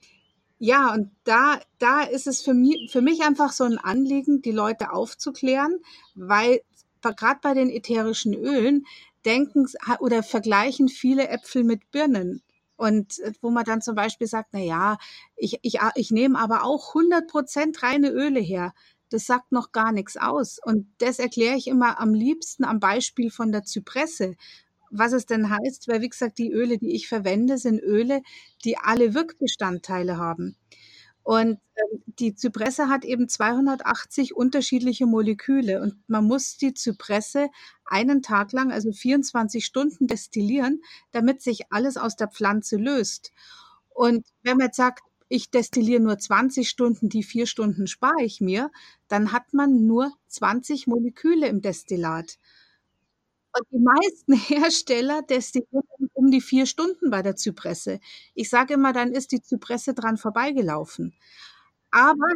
ja, 0.58 0.92
und 0.92 1.10
da, 1.24 1.60
da 1.78 2.02
ist 2.02 2.26
es 2.26 2.40
für 2.42 2.54
mich, 2.54 2.90
für 2.90 3.02
mich 3.02 3.22
einfach 3.22 3.52
so 3.52 3.64
ein 3.64 3.78
Anliegen, 3.78 4.42
die 4.42 4.52
Leute 4.52 4.92
aufzuklären, 4.92 5.78
weil 6.14 6.62
gerade 7.02 7.40
bei 7.40 7.54
den 7.54 7.70
ätherischen 7.70 8.34
Ölen 8.34 8.84
denken 9.24 9.66
oder 10.00 10.22
vergleichen 10.22 10.88
viele 10.88 11.28
Äpfel 11.28 11.64
mit 11.64 11.90
Birnen. 11.90 12.42
Und 12.76 13.18
äh, 13.20 13.32
wo 13.40 13.50
man 13.50 13.64
dann 13.64 13.82
zum 13.82 13.94
Beispiel 13.94 14.26
sagt, 14.26 14.50
na 14.52 14.60
ja, 14.60 14.98
ich, 15.36 15.58
ich, 15.62 15.78
ich 15.96 16.10
nehme 16.10 16.38
aber 16.38 16.64
auch 16.64 16.94
100 16.94 17.28
Prozent 17.28 17.82
reine 17.82 18.10
Öle 18.10 18.40
her 18.40 18.72
das 19.10 19.26
sagt 19.26 19.52
noch 19.52 19.72
gar 19.72 19.92
nichts 19.92 20.16
aus. 20.16 20.58
Und 20.64 20.86
das 20.98 21.18
erkläre 21.18 21.56
ich 21.56 21.66
immer 21.66 22.00
am 22.00 22.14
liebsten 22.14 22.64
am 22.64 22.80
Beispiel 22.80 23.30
von 23.30 23.52
der 23.52 23.64
Zypresse. 23.64 24.36
Was 24.90 25.12
es 25.12 25.26
denn 25.26 25.50
heißt, 25.50 25.88
weil 25.88 26.00
wie 26.00 26.08
gesagt, 26.08 26.38
die 26.38 26.50
Öle, 26.50 26.78
die 26.78 26.94
ich 26.94 27.08
verwende, 27.08 27.58
sind 27.58 27.80
Öle, 27.80 28.22
die 28.64 28.78
alle 28.78 29.14
Wirkbestandteile 29.14 30.16
haben. 30.16 30.56
Und 31.28 31.58
ähm, 31.76 32.02
die 32.06 32.34
Zypresse 32.34 32.88
hat 32.88 33.04
eben 33.04 33.28
280 33.28 34.34
unterschiedliche 34.34 35.04
Moleküle 35.04 35.82
und 35.82 35.96
man 36.06 36.24
muss 36.24 36.56
die 36.56 36.72
Zypresse 36.72 37.50
einen 37.84 38.22
Tag 38.22 38.52
lang, 38.52 38.72
also 38.72 38.92
24 38.92 39.62
Stunden 39.62 40.06
destillieren, 40.06 40.80
damit 41.10 41.42
sich 41.42 41.70
alles 41.70 41.98
aus 41.98 42.16
der 42.16 42.28
Pflanze 42.28 42.78
löst. 42.78 43.32
Und 43.90 44.26
wenn 44.42 44.56
man 44.56 44.68
jetzt 44.68 44.76
sagt, 44.76 45.02
ich 45.28 45.50
destilliere 45.50 46.00
nur 46.02 46.18
20 46.18 46.68
Stunden, 46.68 47.08
die 47.08 47.22
vier 47.22 47.46
Stunden 47.46 47.86
spare 47.86 48.22
ich 48.22 48.40
mir, 48.40 48.70
dann 49.08 49.32
hat 49.32 49.52
man 49.54 49.86
nur 49.86 50.12
20 50.28 50.86
Moleküle 50.86 51.48
im 51.48 51.62
Destillat. 51.62 52.38
Und 53.52 53.66
die 53.72 53.78
meisten 53.78 54.32
Hersteller 54.34 55.22
destillieren 55.22 55.82
um 56.14 56.30
die 56.30 56.40
vier 56.40 56.66
Stunden 56.66 57.10
bei 57.10 57.22
der 57.22 57.36
Zypresse. 57.36 58.00
Ich 58.34 58.50
sage 58.50 58.74
immer, 58.74 58.92
dann 58.92 59.12
ist 59.12 59.32
die 59.32 59.42
Zypresse 59.42 59.94
dran 59.94 60.16
vorbeigelaufen. 60.18 61.14
Aber 61.90 62.26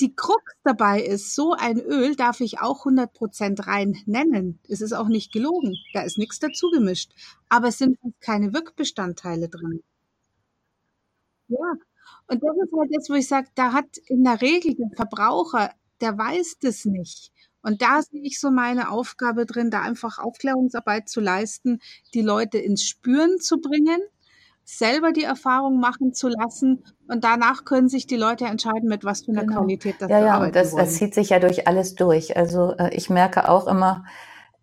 die 0.00 0.14
Krux 0.16 0.52
dabei 0.64 1.02
ist, 1.02 1.34
so 1.34 1.52
ein 1.54 1.80
Öl 1.80 2.16
darf 2.16 2.40
ich 2.40 2.60
auch 2.60 2.86
100% 2.86 3.66
rein 3.66 3.98
nennen. 4.06 4.60
Es 4.68 4.80
ist 4.80 4.92
auch 4.94 5.08
nicht 5.08 5.32
gelogen. 5.32 5.76
Da 5.94 6.02
ist 6.02 6.18
nichts 6.18 6.40
dazu 6.40 6.70
gemischt. 6.70 7.12
Aber 7.48 7.68
es 7.68 7.78
sind 7.78 7.98
keine 8.20 8.52
Wirkbestandteile 8.54 9.48
drin. 9.48 9.82
Ja, 11.48 11.74
und 12.28 12.42
das 12.42 12.56
ist 12.56 12.72
halt 12.76 12.90
das, 12.94 13.10
wo 13.10 13.14
ich 13.14 13.28
sage, 13.28 13.48
da 13.54 13.72
hat 13.72 13.98
in 14.06 14.24
der 14.24 14.40
Regel 14.40 14.74
der 14.74 14.88
Verbraucher, 14.96 15.70
der 16.00 16.16
weiß 16.16 16.58
das 16.60 16.84
nicht. 16.84 17.32
Und 17.62 17.80
da 17.80 18.02
sehe 18.02 18.22
ich 18.22 18.38
so 18.40 18.50
meine 18.50 18.90
Aufgabe 18.90 19.46
drin, 19.46 19.70
da 19.70 19.80
einfach 19.82 20.18
Aufklärungsarbeit 20.18 21.08
zu 21.08 21.20
leisten, 21.20 21.80
die 22.12 22.20
Leute 22.20 22.58
ins 22.58 22.84
Spüren 22.84 23.38
zu 23.40 23.58
bringen, 23.58 24.00
selber 24.64 25.12
die 25.12 25.24
Erfahrung 25.24 25.78
machen 25.78 26.12
zu 26.12 26.28
lassen 26.28 26.84
und 27.08 27.24
danach 27.24 27.64
können 27.64 27.88
sich 27.88 28.06
die 28.06 28.16
Leute 28.16 28.46
entscheiden, 28.46 28.88
mit 28.88 29.04
was 29.04 29.24
für 29.24 29.32
einer 29.32 29.44
genau. 29.44 29.60
Qualität 29.60 29.96
das 29.98 30.10
ja, 30.10 30.20
ja, 30.20 30.34
arbeiten 30.34 30.54
das, 30.54 30.72
wollen. 30.72 30.84
das 30.84 30.94
zieht 30.94 31.14
sich 31.14 31.30
ja 31.30 31.38
durch 31.38 31.66
alles 31.66 31.94
durch. 31.94 32.36
Also 32.36 32.72
äh, 32.78 32.94
ich 32.94 33.10
merke 33.10 33.48
auch 33.48 33.66
immer, 33.66 34.04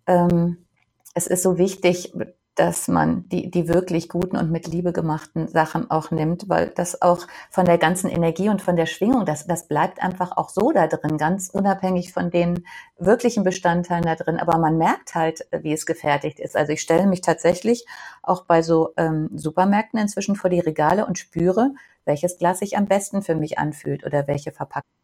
ähm, 0.07 0.65
es 1.13 1.27
ist 1.27 1.43
so 1.43 1.57
wichtig, 1.57 2.13
dass 2.55 2.87
man 2.87 3.27
die, 3.29 3.49
die 3.49 3.67
wirklich 3.67 4.09
guten 4.09 4.35
und 4.35 4.51
mit 4.51 4.67
Liebe 4.67 4.91
gemachten 4.91 5.47
Sachen 5.47 5.89
auch 5.89 6.11
nimmt, 6.11 6.49
weil 6.49 6.67
das 6.67 7.01
auch 7.01 7.25
von 7.49 7.65
der 7.65 7.77
ganzen 7.77 8.09
Energie 8.09 8.49
und 8.49 8.61
von 8.61 8.75
der 8.75 8.85
Schwingung, 8.85 9.25
das, 9.25 9.47
das 9.47 9.67
bleibt 9.67 10.03
einfach 10.03 10.35
auch 10.35 10.49
so 10.49 10.71
da 10.71 10.87
drin, 10.87 11.17
ganz 11.17 11.49
unabhängig 11.49 12.11
von 12.11 12.29
den 12.29 12.65
wirklichen 12.97 13.43
Bestandteilen 13.43 14.03
da 14.03 14.15
drin. 14.15 14.37
Aber 14.37 14.57
man 14.57 14.77
merkt 14.77 15.15
halt, 15.15 15.47
wie 15.51 15.73
es 15.73 15.85
gefertigt 15.85 16.39
ist. 16.39 16.57
Also 16.57 16.73
ich 16.73 16.81
stelle 16.81 17.07
mich 17.07 17.21
tatsächlich 17.21 17.85
auch 18.21 18.45
bei 18.45 18.61
so 18.61 18.93
ähm, 18.97 19.29
Supermärkten 19.33 19.99
inzwischen 19.99 20.35
vor 20.35 20.49
die 20.49 20.59
Regale 20.59 21.05
und 21.05 21.17
spüre, 21.17 21.71
welches 22.05 22.37
Glas 22.37 22.59
sich 22.59 22.77
am 22.77 22.85
besten 22.85 23.21
für 23.21 23.35
mich 23.35 23.59
anfühlt 23.59 24.05
oder 24.05 24.27
welche 24.27 24.51
Verpackung 24.51 25.00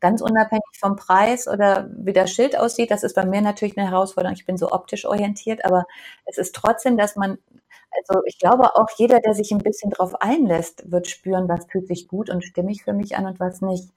ganz 0.00 0.20
unabhängig 0.20 0.62
vom 0.78 0.96
Preis 0.96 1.48
oder 1.48 1.88
wie 1.96 2.12
das 2.12 2.30
Schild 2.30 2.58
aussieht. 2.58 2.90
Das 2.90 3.02
ist 3.02 3.14
bei 3.14 3.24
mir 3.24 3.40
natürlich 3.40 3.76
eine 3.78 3.90
Herausforderung. 3.90 4.36
Ich 4.36 4.46
bin 4.46 4.56
so 4.56 4.72
optisch 4.72 5.06
orientiert, 5.06 5.64
aber 5.64 5.84
es 6.26 6.38
ist 6.38 6.54
trotzdem, 6.54 6.96
dass 6.96 7.16
man, 7.16 7.38
also 7.96 8.22
ich 8.26 8.38
glaube 8.38 8.76
auch 8.76 8.88
jeder, 8.96 9.20
der 9.20 9.34
sich 9.34 9.50
ein 9.52 9.58
bisschen 9.58 9.90
drauf 9.90 10.14
einlässt, 10.20 10.90
wird 10.90 11.08
spüren, 11.08 11.48
was 11.48 11.66
fühlt 11.66 11.88
sich 11.88 12.08
gut 12.08 12.30
und 12.30 12.44
stimmig 12.44 12.84
für 12.84 12.92
mich 12.92 13.16
an 13.16 13.26
und 13.26 13.40
was 13.40 13.60
nicht. 13.60 13.90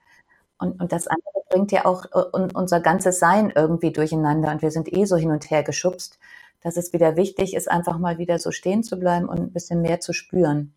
Und, 0.59 0.79
und 0.79 0.91
das 0.91 1.07
andere 1.07 1.43
bringt 1.49 1.71
ja 1.71 1.85
auch 1.85 2.05
äh, 2.13 2.47
unser 2.53 2.79
ganzes 2.81 3.19
Sein 3.19 3.51
irgendwie 3.55 3.91
durcheinander 3.91 4.51
und 4.51 4.61
wir 4.61 4.71
sind 4.71 4.91
eh 4.93 5.05
so 5.05 5.15
hin 5.17 5.31
und 5.31 5.49
her 5.51 5.63
geschubst, 5.63 6.19
dass 6.61 6.77
es 6.77 6.93
wieder 6.93 7.15
wichtig 7.15 7.55
ist, 7.55 7.69
einfach 7.69 7.97
mal 7.97 8.17
wieder 8.19 8.39
so 8.39 8.51
stehen 8.51 8.83
zu 8.83 8.97
bleiben 8.99 9.27
und 9.27 9.39
ein 9.39 9.53
bisschen 9.53 9.81
mehr 9.81 9.99
zu 9.99 10.13
spüren. 10.13 10.73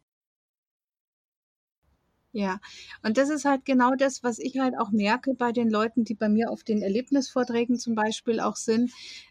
Ja, 2.36 2.58
und 3.04 3.16
das 3.16 3.30
ist 3.30 3.44
halt 3.44 3.64
genau 3.64 3.92
das, 3.96 4.24
was 4.24 4.40
ich 4.40 4.58
halt 4.58 4.74
auch 4.76 4.90
merke 4.90 5.34
bei 5.34 5.52
den 5.52 5.70
Leuten, 5.70 6.02
die 6.02 6.14
bei 6.14 6.28
mir 6.28 6.50
auf 6.50 6.64
den 6.64 6.82
Erlebnisvorträgen 6.82 7.78
zum 7.78 7.94
Beispiel 7.94 8.40
auch 8.40 8.56
sind. 8.56 8.90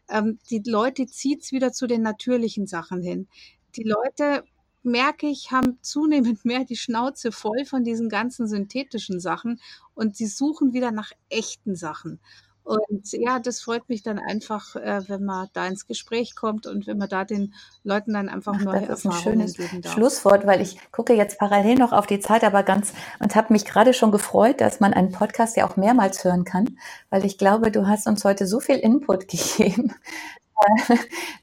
Ähm, 0.09 0.39
die 0.49 0.63
Leute 0.65 1.05
zieht's 1.05 1.51
wieder 1.51 1.73
zu 1.73 1.85
den 1.85 2.01
natürlichen 2.01 2.65
Sachen 2.65 3.01
hin. 3.01 3.27
Die 3.75 3.83
Leute, 3.83 4.45
merke 4.83 5.27
ich, 5.27 5.51
haben 5.51 5.79
zunehmend 5.81 6.45
mehr 6.45 6.63
die 6.63 6.77
Schnauze 6.77 7.33
voll 7.33 7.65
von 7.65 7.83
diesen 7.83 8.07
ganzen 8.07 8.47
synthetischen 8.47 9.19
Sachen 9.19 9.59
und 9.95 10.15
sie 10.15 10.27
suchen 10.27 10.71
wieder 10.73 10.91
nach 10.91 11.11
echten 11.29 11.75
Sachen. 11.75 12.21
Und 12.63 13.12
ja, 13.12 13.39
das 13.39 13.62
freut 13.62 13.89
mich 13.89 14.04
dann 14.04 14.19
einfach, 14.19 14.76
äh, 14.76 15.02
wenn 15.08 15.26
man 15.26 15.49
da 15.54 15.67
ins 15.67 15.86
Gespräch 15.86 16.34
kommt 16.34 16.65
und 16.65 16.88
wenn 16.88 16.97
man 16.97 17.10
da 17.10 17.26
den 17.26 17.54
Leuten 17.84 18.13
dann 18.13 18.30
einfach 18.30 18.54
Ach, 18.58 18.63
neue 18.63 18.88
das 18.88 18.99
ist 18.99 19.06
ein 19.06 19.12
schönes. 19.12 19.58
Schlusswort, 19.91 20.47
weil 20.47 20.62
ich 20.62 20.78
gucke 20.91 21.13
jetzt 21.13 21.39
parallel 21.39 21.76
noch 21.76 21.91
auf 21.91 22.08
die 22.08 22.21
Zeit, 22.21 22.43
aber 22.43 22.63
ganz 22.63 22.93
und 23.19 23.36
habe 23.36 23.52
mich 23.52 23.65
gerade 23.65 23.93
schon 23.93 24.12
gefreut, 24.12 24.62
dass 24.62 24.80
man 24.80 24.93
einen 24.93 25.12
Podcast 25.12 25.58
ja 25.58 25.67
auch 25.67 25.76
mehrmals 25.76 26.23
hören 26.23 26.45
kann, 26.45 26.78
weil 27.10 27.26
ich 27.26 27.38
glaube, 27.38 27.69
du 27.69 27.88
hast 27.88 28.08
uns 28.08 28.23
heute 28.23 28.47
so 28.47 28.62
viel 28.62 28.78
Input 28.78 29.28
gegeben. 29.28 29.93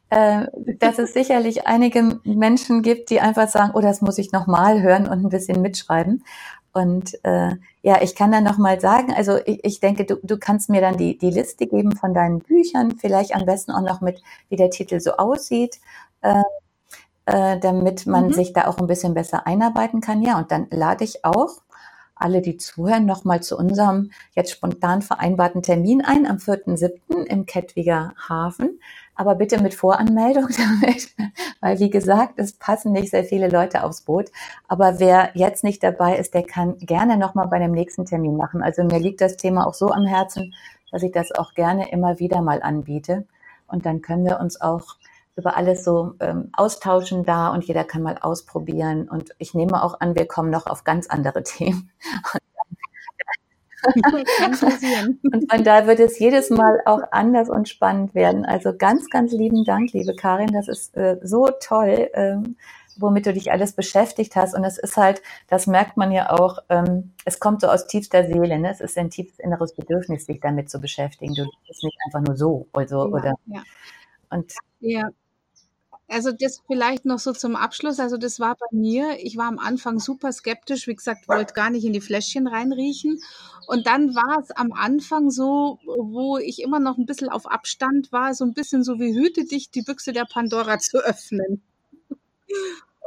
Äh, 0.09 0.47
dass 0.79 0.99
es 0.99 1.13
sicherlich 1.13 1.67
einige 1.67 2.21
Menschen 2.25 2.83
gibt, 2.83 3.11
die 3.11 3.21
einfach 3.21 3.49
sagen, 3.49 3.73
oh, 3.75 3.81
das 3.81 4.01
muss 4.01 4.19
ich 4.19 4.33
nochmal 4.33 4.83
hören 4.83 5.07
und 5.07 5.25
ein 5.25 5.29
bisschen 5.29 5.63
mitschreiben. 5.63 6.25
Und 6.73 7.19
äh, 7.25 7.57
ja, 7.83 8.01
ich 8.01 8.15
kann 8.15 8.31
dann 8.31 8.45
nochmal 8.45 8.81
sagen, 8.81 9.13
also 9.13 9.39
ich, 9.45 9.65
ich 9.65 9.81
denke, 9.81 10.05
du, 10.05 10.17
du 10.23 10.39
kannst 10.39 10.71
mir 10.71 10.81
dann 10.81 10.97
die, 10.97 11.19
die 11.19 11.31
Liste 11.31 11.67
geben 11.67 11.97
von 11.97 12.15
deinen 12.15 12.41
Büchern, 12.41 12.97
vielleicht 12.97 13.35
am 13.35 13.45
besten 13.45 13.73
auch 13.73 13.83
noch 13.83 14.01
mit, 14.01 14.23
wie 14.49 14.57
der 14.57 14.71
Titel 14.71 15.01
so 15.01 15.13
aussieht, 15.17 15.81
äh, 16.23 16.43
äh, 17.27 17.59
damit 17.59 18.07
man 18.07 18.29
mhm. 18.29 18.33
sich 18.33 18.53
da 18.53 18.67
auch 18.67 18.79
ein 18.79 18.87
bisschen 18.87 19.15
besser 19.15 19.47
einarbeiten 19.47 20.01
kann. 20.01 20.23
Ja, 20.23 20.39
und 20.39 20.53
dann 20.53 20.69
lade 20.71 21.05
ich 21.05 21.25
auch 21.25 21.63
alle, 22.15 22.43
die 22.43 22.57
zuhören, 22.57 23.07
nochmal 23.07 23.43
zu 23.43 23.57
unserem 23.57 24.11
jetzt 24.35 24.53
spontan 24.53 25.03
vereinbarten 25.03 25.63
Termin 25.63 26.05
ein 26.05 26.27
am 26.27 26.37
4.7. 26.37 27.25
im 27.25 27.47
Kettwiger 27.47 28.13
Hafen 28.29 28.79
aber 29.21 29.35
bitte 29.35 29.61
mit 29.61 29.75
Voranmeldung 29.75 30.49
damit, 30.57 31.11
weil 31.61 31.79
wie 31.79 31.91
gesagt, 31.91 32.39
es 32.39 32.55
passen 32.55 32.93
nicht 32.93 33.11
sehr 33.11 33.23
viele 33.23 33.51
Leute 33.51 33.85
aufs 33.85 34.01
Boot. 34.01 34.31
Aber 34.67 34.99
wer 34.99 35.29
jetzt 35.35 35.63
nicht 35.63 35.83
dabei 35.83 36.17
ist, 36.17 36.33
der 36.33 36.43
kann 36.43 36.79
gerne 36.79 37.19
nochmal 37.19 37.47
bei 37.49 37.59
dem 37.59 37.73
nächsten 37.73 38.07
Termin 38.07 38.39
machen. 38.39 38.63
Also 38.63 38.83
mir 38.83 38.99
liegt 38.99 39.21
das 39.21 39.37
Thema 39.37 39.67
auch 39.67 39.75
so 39.75 39.91
am 39.91 40.07
Herzen, 40.07 40.55
dass 40.91 41.03
ich 41.03 41.13
das 41.13 41.33
auch 41.33 41.53
gerne 41.53 41.93
immer 41.93 42.19
wieder 42.19 42.41
mal 42.41 42.63
anbiete. 42.63 43.27
Und 43.67 43.85
dann 43.85 44.01
können 44.01 44.25
wir 44.25 44.41
uns 44.41 44.59
auch 44.59 44.97
über 45.37 45.55
alles 45.55 45.85
so 45.85 46.15
ähm, 46.21 46.49
austauschen 46.55 47.23
da 47.23 47.49
und 47.49 47.65
jeder 47.65 47.85
kann 47.85 48.01
mal 48.01 48.17
ausprobieren. 48.19 49.07
Und 49.07 49.35
ich 49.37 49.53
nehme 49.53 49.83
auch 49.83 50.01
an, 50.01 50.15
wir 50.15 50.27
kommen 50.27 50.49
noch 50.49 50.67
auf 50.67 50.83
ganz 50.85 51.09
andere 51.09 51.43
Themen. 51.45 51.91
Und 55.33 55.51
von 55.51 55.65
da 55.65 55.87
wird 55.87 56.01
es 56.01 56.19
jedes 56.19 56.51
Mal 56.51 56.81
auch 56.87 57.03
anders 57.11 57.49
und 57.49 57.69
spannend 57.69 58.15
werden. 58.15 58.45
Also 58.45 58.77
ganz, 58.77 59.09
ganz 59.11 59.33
lieben 59.33 59.65
Dank, 59.65 59.93
liebe 59.93 60.15
Karin. 60.15 60.53
Das 60.53 60.69
ist 60.69 60.97
äh, 60.97 61.19
so 61.23 61.49
toll, 61.61 62.11
ähm, 62.15 62.57
womit 62.97 63.27
du 63.27 63.33
dich 63.33 63.51
alles 63.51 63.73
beschäftigt 63.73 64.37
hast. 64.37 64.55
Und 64.55 64.65
es 64.65 64.79
ist 64.79 64.97
halt, 64.97 65.23
das 65.49 65.67
merkt 65.67 65.97
man 65.97 66.13
ja 66.13 66.31
auch, 66.31 66.59
ähm, 66.69 67.13
es 67.25 67.41
kommt 67.41 67.61
so 67.61 67.69
aus 67.69 67.87
tiefster 67.87 68.27
Seele. 68.27 68.59
Ne? 68.59 68.71
Es 68.71 68.81
ist 68.81 68.99
ein 68.99 69.11
tiefes 69.11 69.39
inneres 69.39 69.75
Bedürfnis, 69.75 70.27
sich 70.27 70.41
damit 70.41 70.71
zu 70.71 70.81
beschäftigen. 70.81 71.35
Du 71.35 71.45
bist 71.67 71.83
nicht 71.83 71.99
einfach 72.07 72.21
nur 72.21 72.37
so. 72.37 72.67
Also, 72.73 73.07
ja, 73.07 73.13
oder, 73.13 73.35
ja. 73.47 73.63
Und 74.31 74.53
ja, 74.81 75.11
also 76.11 76.33
das 76.33 76.61
vielleicht 76.67 77.05
noch 77.05 77.21
so 77.21 77.33
zum 77.33 77.55
Abschluss. 77.55 78.01
Also 78.01 78.17
das 78.17 78.41
war 78.41 78.57
bei 78.57 78.77
mir, 78.77 79.19
ich 79.21 79.37
war 79.37 79.47
am 79.47 79.59
Anfang 79.59 80.01
super 80.01 80.33
skeptisch, 80.33 80.89
wie 80.89 80.95
gesagt, 80.95 81.29
wollte 81.29 81.55
gar 81.55 81.71
nicht 81.71 81.85
in 81.85 81.93
die 81.93 82.01
Fläschchen 82.01 82.49
reinriechen. 82.49 83.21
Und 83.71 83.87
dann 83.87 84.17
war 84.17 84.41
es 84.41 84.51
am 84.51 84.73
Anfang 84.73 85.31
so, 85.31 85.79
wo 85.85 86.39
ich 86.39 86.61
immer 86.61 86.81
noch 86.81 86.99
ein 86.99 87.07
bisschen 87.07 87.29
auf 87.29 87.49
Abstand 87.49 88.11
war, 88.11 88.35
so 88.35 88.45
ein 88.45 88.53
bisschen 88.53 88.83
so 88.83 88.99
wie 88.99 89.15
hüte 89.15 89.45
dich, 89.45 89.71
die 89.71 89.83
Büchse 89.83 90.13
der 90.13 90.25
Pandora 90.25 90.81
zu 90.81 90.99
öffnen. 90.99 91.63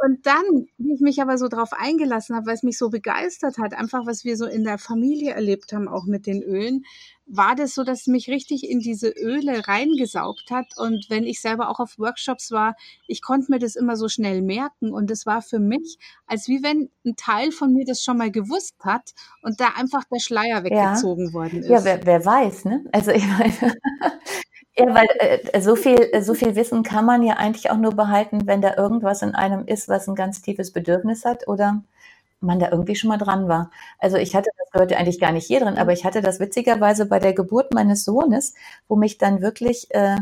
Und 0.02 0.26
dann, 0.26 0.68
wie 0.78 0.94
ich 0.94 1.02
mich 1.02 1.22
aber 1.22 1.38
so 1.38 1.48
drauf 1.48 1.72
eingelassen 1.72 2.36
habe, 2.36 2.48
weil 2.48 2.56
es 2.56 2.64
mich 2.64 2.78
so 2.78 2.90
begeistert 2.90 3.58
hat, 3.58 3.74
einfach 3.74 4.06
was 4.06 4.26
wir 4.26 4.36
so 4.36 4.46
in 4.46 4.64
der 4.64 4.78
Familie 4.78 5.32
erlebt 5.34 5.72
haben, 5.72 5.88
auch 5.88 6.06
mit 6.06 6.26
den 6.26 6.42
Ölen, 6.42 6.84
war 7.26 7.56
das 7.56 7.74
so, 7.74 7.84
dass 7.84 8.02
es 8.02 8.08
mich 8.08 8.28
richtig 8.30 8.70
in 8.70 8.80
diese 8.80 9.10
Öle 9.10 9.66
reingesaugt 9.68 10.52
hat. 10.52 10.66
Und 10.78 11.06
wenn 11.10 11.24
ich 11.24 11.40
selber 11.40 11.70
auch 11.70 11.80
auf 11.80 11.98
Workshops 11.98 12.52
war, 12.52 12.76
ich 13.08 13.22
konnte 13.22 13.52
mir 13.52 13.60
das 13.60 13.76
immer 13.76 13.96
so 13.96 14.10
schnell 14.10 14.42
merken. 14.42 14.92
Und 14.92 15.10
es 15.10 15.26
war 15.26 15.42
für 15.42 15.60
mich, 15.60 15.98
als 16.26 16.48
wie 16.48 16.64
wenn 16.64 16.90
ein 17.06 17.16
Teil 17.16 17.52
von 17.52 17.72
mir 17.74 17.86
das 17.86 18.04
schon 18.04 18.18
mal 18.18 18.32
gewusst 18.32 18.76
hat 18.84 19.14
und 19.42 19.60
da 19.62 19.70
einfach 19.78 20.04
der 20.12 20.20
Schleier 20.20 20.64
weggezogen 20.64 21.28
ja. 21.28 21.34
worden 21.34 21.60
ist. 21.60 21.70
Ja, 21.70 21.84
wer, 21.86 22.06
wer 22.06 22.26
weiß, 22.26 22.66
ne? 22.66 22.84
Also 22.92 23.12
ich 23.12 23.26
meine. 23.26 23.54
Ja, 24.76 24.86
weil 24.94 25.08
äh, 25.20 25.62
so 25.62 25.76
viel, 25.76 26.24
so 26.24 26.34
viel 26.34 26.56
Wissen 26.56 26.82
kann 26.84 27.06
man 27.06 27.22
ja 27.22 27.36
eigentlich 27.36 27.70
auch 27.70 27.78
nur 27.78 27.94
behalten, 27.94 28.48
wenn 28.48 28.62
da 28.62 28.76
irgendwas 28.76 29.22
in 29.22 29.36
einem 29.36 29.66
ist, 29.68 29.88
was 29.88 30.08
ein 30.08 30.16
ganz 30.16 30.42
tiefes 30.42 30.72
Bedürfnis 30.72 31.26
hat 31.26 31.48
oder 31.48 31.84
man 32.44 32.60
da 32.60 32.70
irgendwie 32.72 32.96
schon 32.96 33.10
mal 33.10 33.18
dran 33.18 33.48
war. 33.48 33.72
Also 34.00 34.18
ich 34.18 34.36
hatte 34.36 34.50
das 34.58 34.82
heute 34.82 34.98
eigentlich 34.98 35.20
gar 35.20 35.32
nicht 35.32 35.48
hier 35.48 35.60
drin, 35.62 35.78
aber 35.78 35.94
ich 35.94 36.06
hatte 36.06 36.22
das 36.22 36.40
witzigerweise 36.40 37.06
bei 37.06 37.20
der 37.20 37.34
Geburt 37.34 37.74
meines 37.74 38.04
Sohnes, 38.04 38.54
wo 38.88 38.96
mich 38.96 39.18
dann 39.18 39.42
wirklich, 39.42 39.94
äh, 39.94 40.18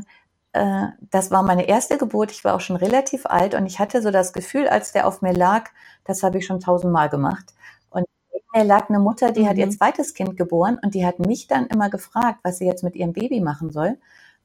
äh, 0.53 0.87
das 1.11 1.31
war 1.31 1.43
meine 1.43 1.67
erste 1.67 1.97
Geburt, 1.97 2.31
ich 2.31 2.43
war 2.43 2.55
auch 2.55 2.61
schon 2.61 2.75
relativ 2.75 3.25
alt 3.25 3.55
und 3.55 3.65
ich 3.65 3.79
hatte 3.79 4.01
so 4.01 4.11
das 4.11 4.33
Gefühl, 4.33 4.67
als 4.67 4.91
der 4.91 5.07
auf 5.07 5.21
mir 5.21 5.33
lag, 5.33 5.69
das 6.05 6.23
habe 6.23 6.37
ich 6.39 6.45
schon 6.45 6.59
tausendmal 6.59 7.09
gemacht. 7.09 7.53
Und 7.89 8.05
mir 8.53 8.63
lag 8.63 8.89
eine 8.89 8.99
Mutter, 8.99 9.31
die 9.31 9.41
mhm. 9.43 9.49
hat 9.49 9.57
ihr 9.57 9.65
mhm. 9.67 9.71
zweites 9.71 10.13
Kind 10.13 10.37
geboren 10.37 10.79
und 10.81 10.93
die 10.93 11.05
hat 11.05 11.19
mich 11.19 11.47
dann 11.47 11.67
immer 11.67 11.89
gefragt, 11.89 12.39
was 12.43 12.57
sie 12.57 12.65
jetzt 12.65 12.83
mit 12.83 12.95
ihrem 12.95 13.13
Baby 13.13 13.41
machen 13.41 13.71
soll. 13.71 13.97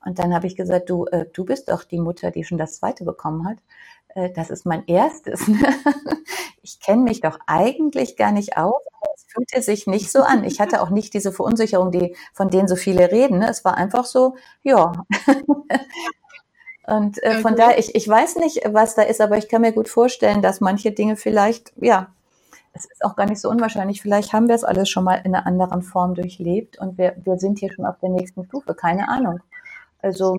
Und 0.07 0.21
dann 0.21 0.33
habe 0.33 0.47
ich 0.47 0.55
gesagt, 0.55 0.89
du, 0.89 1.05
äh, 1.07 1.27
du 1.33 1.45
bist 1.45 1.69
doch 1.69 1.83
die 1.83 1.99
Mutter, 1.99 2.31
die 2.31 2.45
schon 2.45 2.59
das 2.59 2.77
zweite 2.77 3.05
bekommen 3.05 3.47
hat. 3.47 3.59
Äh, 4.15 4.31
das 4.31 4.51
ist 4.51 4.65
mein 4.65 4.87
erstes. 4.87 5.51
ich 6.63 6.79
kenne 6.81 7.03
mich 7.03 7.21
doch 7.21 7.41
eigentlich 7.47 8.17
gar 8.17 8.31
nicht 8.31 8.57
aus, 8.57 8.81
es 9.17 9.25
fühlte 9.25 9.61
sich 9.63 9.89
nicht 9.89 10.13
so 10.13 10.21
an. 10.21 10.45
Ich 10.45 10.61
hatte 10.61 10.81
auch 10.81 10.91
nicht 10.91 11.13
diese 11.13 11.33
Verunsicherung, 11.33 11.91
die, 11.91 12.15
von 12.33 12.51
denen 12.51 12.69
so 12.69 12.77
viele 12.77 13.11
reden. 13.11 13.41
Ne? 13.41 13.51
Es 13.51 13.65
war 13.65 13.77
einfach 13.77 14.05
so, 14.05 14.37
ja. 14.63 14.93
Und 16.87 17.21
äh, 17.25 17.41
von 17.41 17.57
daher, 17.57 17.81
ich, 17.81 17.97
ich 17.97 18.09
weiß 18.09 18.37
nicht, 18.37 18.61
was 18.65 18.95
da 18.95 19.03
ist, 19.03 19.21
aber 19.21 19.39
ich 19.39 19.49
kann 19.49 19.63
mir 19.63 19.73
gut 19.73 19.89
vorstellen, 19.89 20.41
dass 20.41 20.61
manche 20.61 20.93
Dinge 20.93 21.17
vielleicht, 21.17 21.73
ja, 21.81 22.13
es 22.75 22.85
ist 22.85 23.05
auch 23.05 23.17
gar 23.17 23.27
nicht 23.27 23.41
so 23.41 23.51
unwahrscheinlich, 23.51 24.03
vielleicht 24.03 24.33
haben 24.33 24.47
wir 24.47 24.55
es 24.55 24.63
alles 24.63 24.89
schon 24.89 25.03
mal 25.03 25.21
in 25.25 25.35
einer 25.35 25.49
anderen 25.49 25.83
Form 25.83 26.15
durchlebt 26.15 26.79
und 26.79 26.97
wir, 26.97 27.17
wir 27.25 27.39
sind 27.39 27.59
hier 27.59 27.73
schon 27.73 27.87
auf 27.87 27.99
der 27.99 28.11
nächsten 28.11 28.45
Stufe, 28.45 28.75
keine 28.75 29.09
Ahnung. 29.09 29.41
Also 30.01 30.37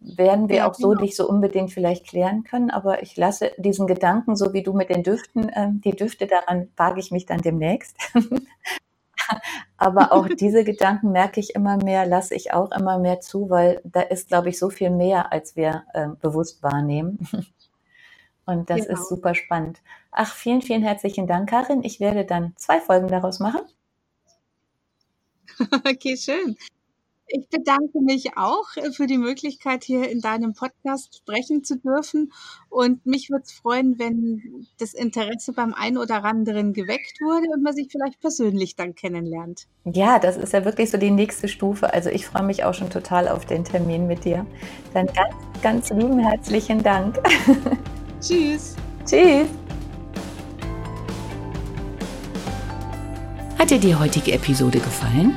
werden 0.00 0.48
wir 0.48 0.56
ja, 0.56 0.70
auch 0.70 0.74
so 0.74 0.90
genau. 0.90 1.02
nicht 1.02 1.16
so 1.16 1.28
unbedingt 1.28 1.72
vielleicht 1.72 2.06
klären 2.06 2.44
können, 2.44 2.70
aber 2.70 3.02
ich 3.02 3.16
lasse 3.16 3.52
diesen 3.56 3.86
Gedanken, 3.86 4.36
so 4.36 4.52
wie 4.52 4.62
du 4.62 4.72
mit 4.72 4.90
den 4.90 5.02
Düften, 5.02 5.48
äh, 5.48 5.68
die 5.72 5.96
Düfte, 5.96 6.26
daran 6.26 6.68
wage 6.76 7.00
ich 7.00 7.10
mich 7.10 7.26
dann 7.26 7.40
demnächst. 7.40 7.96
aber 9.76 10.12
auch 10.12 10.28
diese 10.40 10.64
Gedanken 10.64 11.12
merke 11.12 11.40
ich 11.40 11.54
immer 11.54 11.76
mehr, 11.76 12.06
lasse 12.06 12.34
ich 12.34 12.52
auch 12.52 12.70
immer 12.72 12.98
mehr 12.98 13.20
zu, 13.20 13.50
weil 13.50 13.80
da 13.84 14.00
ist, 14.00 14.28
glaube 14.28 14.50
ich, 14.50 14.58
so 14.58 14.70
viel 14.70 14.90
mehr, 14.90 15.32
als 15.32 15.56
wir 15.56 15.84
äh, 15.94 16.08
bewusst 16.20 16.62
wahrnehmen. 16.62 17.18
Und 18.46 18.70
das 18.70 18.86
genau. 18.86 19.00
ist 19.00 19.08
super 19.08 19.34
spannend. 19.34 19.80
Ach, 20.12 20.32
vielen, 20.32 20.62
vielen 20.62 20.82
herzlichen 20.82 21.26
Dank, 21.26 21.50
Karin. 21.50 21.82
Ich 21.82 21.98
werde 21.98 22.24
dann 22.24 22.52
zwei 22.56 22.80
Folgen 22.80 23.08
daraus 23.08 23.40
machen. 23.40 23.62
Okay, 25.84 26.16
schön. 26.16 26.56
Ich 27.28 27.48
bedanke 27.48 28.00
mich 28.00 28.36
auch 28.36 28.76
äh, 28.76 28.92
für 28.92 29.06
die 29.06 29.18
Möglichkeit, 29.18 29.82
hier 29.82 30.08
in 30.08 30.20
deinem 30.20 30.54
Podcast 30.54 31.16
sprechen 31.16 31.64
zu 31.64 31.76
dürfen. 31.76 32.32
Und 32.68 33.04
mich 33.04 33.30
würde 33.30 33.42
es 33.44 33.52
freuen, 33.52 33.98
wenn 33.98 34.66
das 34.78 34.94
Interesse 34.94 35.52
beim 35.52 35.74
einen 35.74 35.98
oder 35.98 36.24
anderen 36.24 36.72
geweckt 36.72 37.20
wurde 37.20 37.48
und 37.52 37.62
man 37.64 37.74
sich 37.74 37.88
vielleicht 37.90 38.20
persönlich 38.20 38.76
dann 38.76 38.94
kennenlernt. 38.94 39.66
Ja, 39.84 40.20
das 40.20 40.36
ist 40.36 40.52
ja 40.52 40.64
wirklich 40.64 40.90
so 40.90 40.98
die 40.98 41.10
nächste 41.10 41.48
Stufe. 41.48 41.92
Also 41.92 42.10
ich 42.10 42.26
freue 42.26 42.44
mich 42.44 42.62
auch 42.62 42.74
schon 42.74 42.90
total 42.90 43.28
auf 43.28 43.44
den 43.44 43.64
Termin 43.64 44.06
mit 44.06 44.24
dir. 44.24 44.46
Dann 44.94 45.06
ganz, 45.06 45.34
ganz 45.62 45.90
lieben 45.90 46.20
herzlichen 46.20 46.82
Dank. 46.82 47.18
Tschüss. 48.20 48.76
Tschüss. 49.04 49.48
Hat 53.58 53.70
dir 53.70 53.80
die 53.80 53.96
heutige 53.96 54.32
Episode 54.32 54.78
gefallen? 54.78 55.36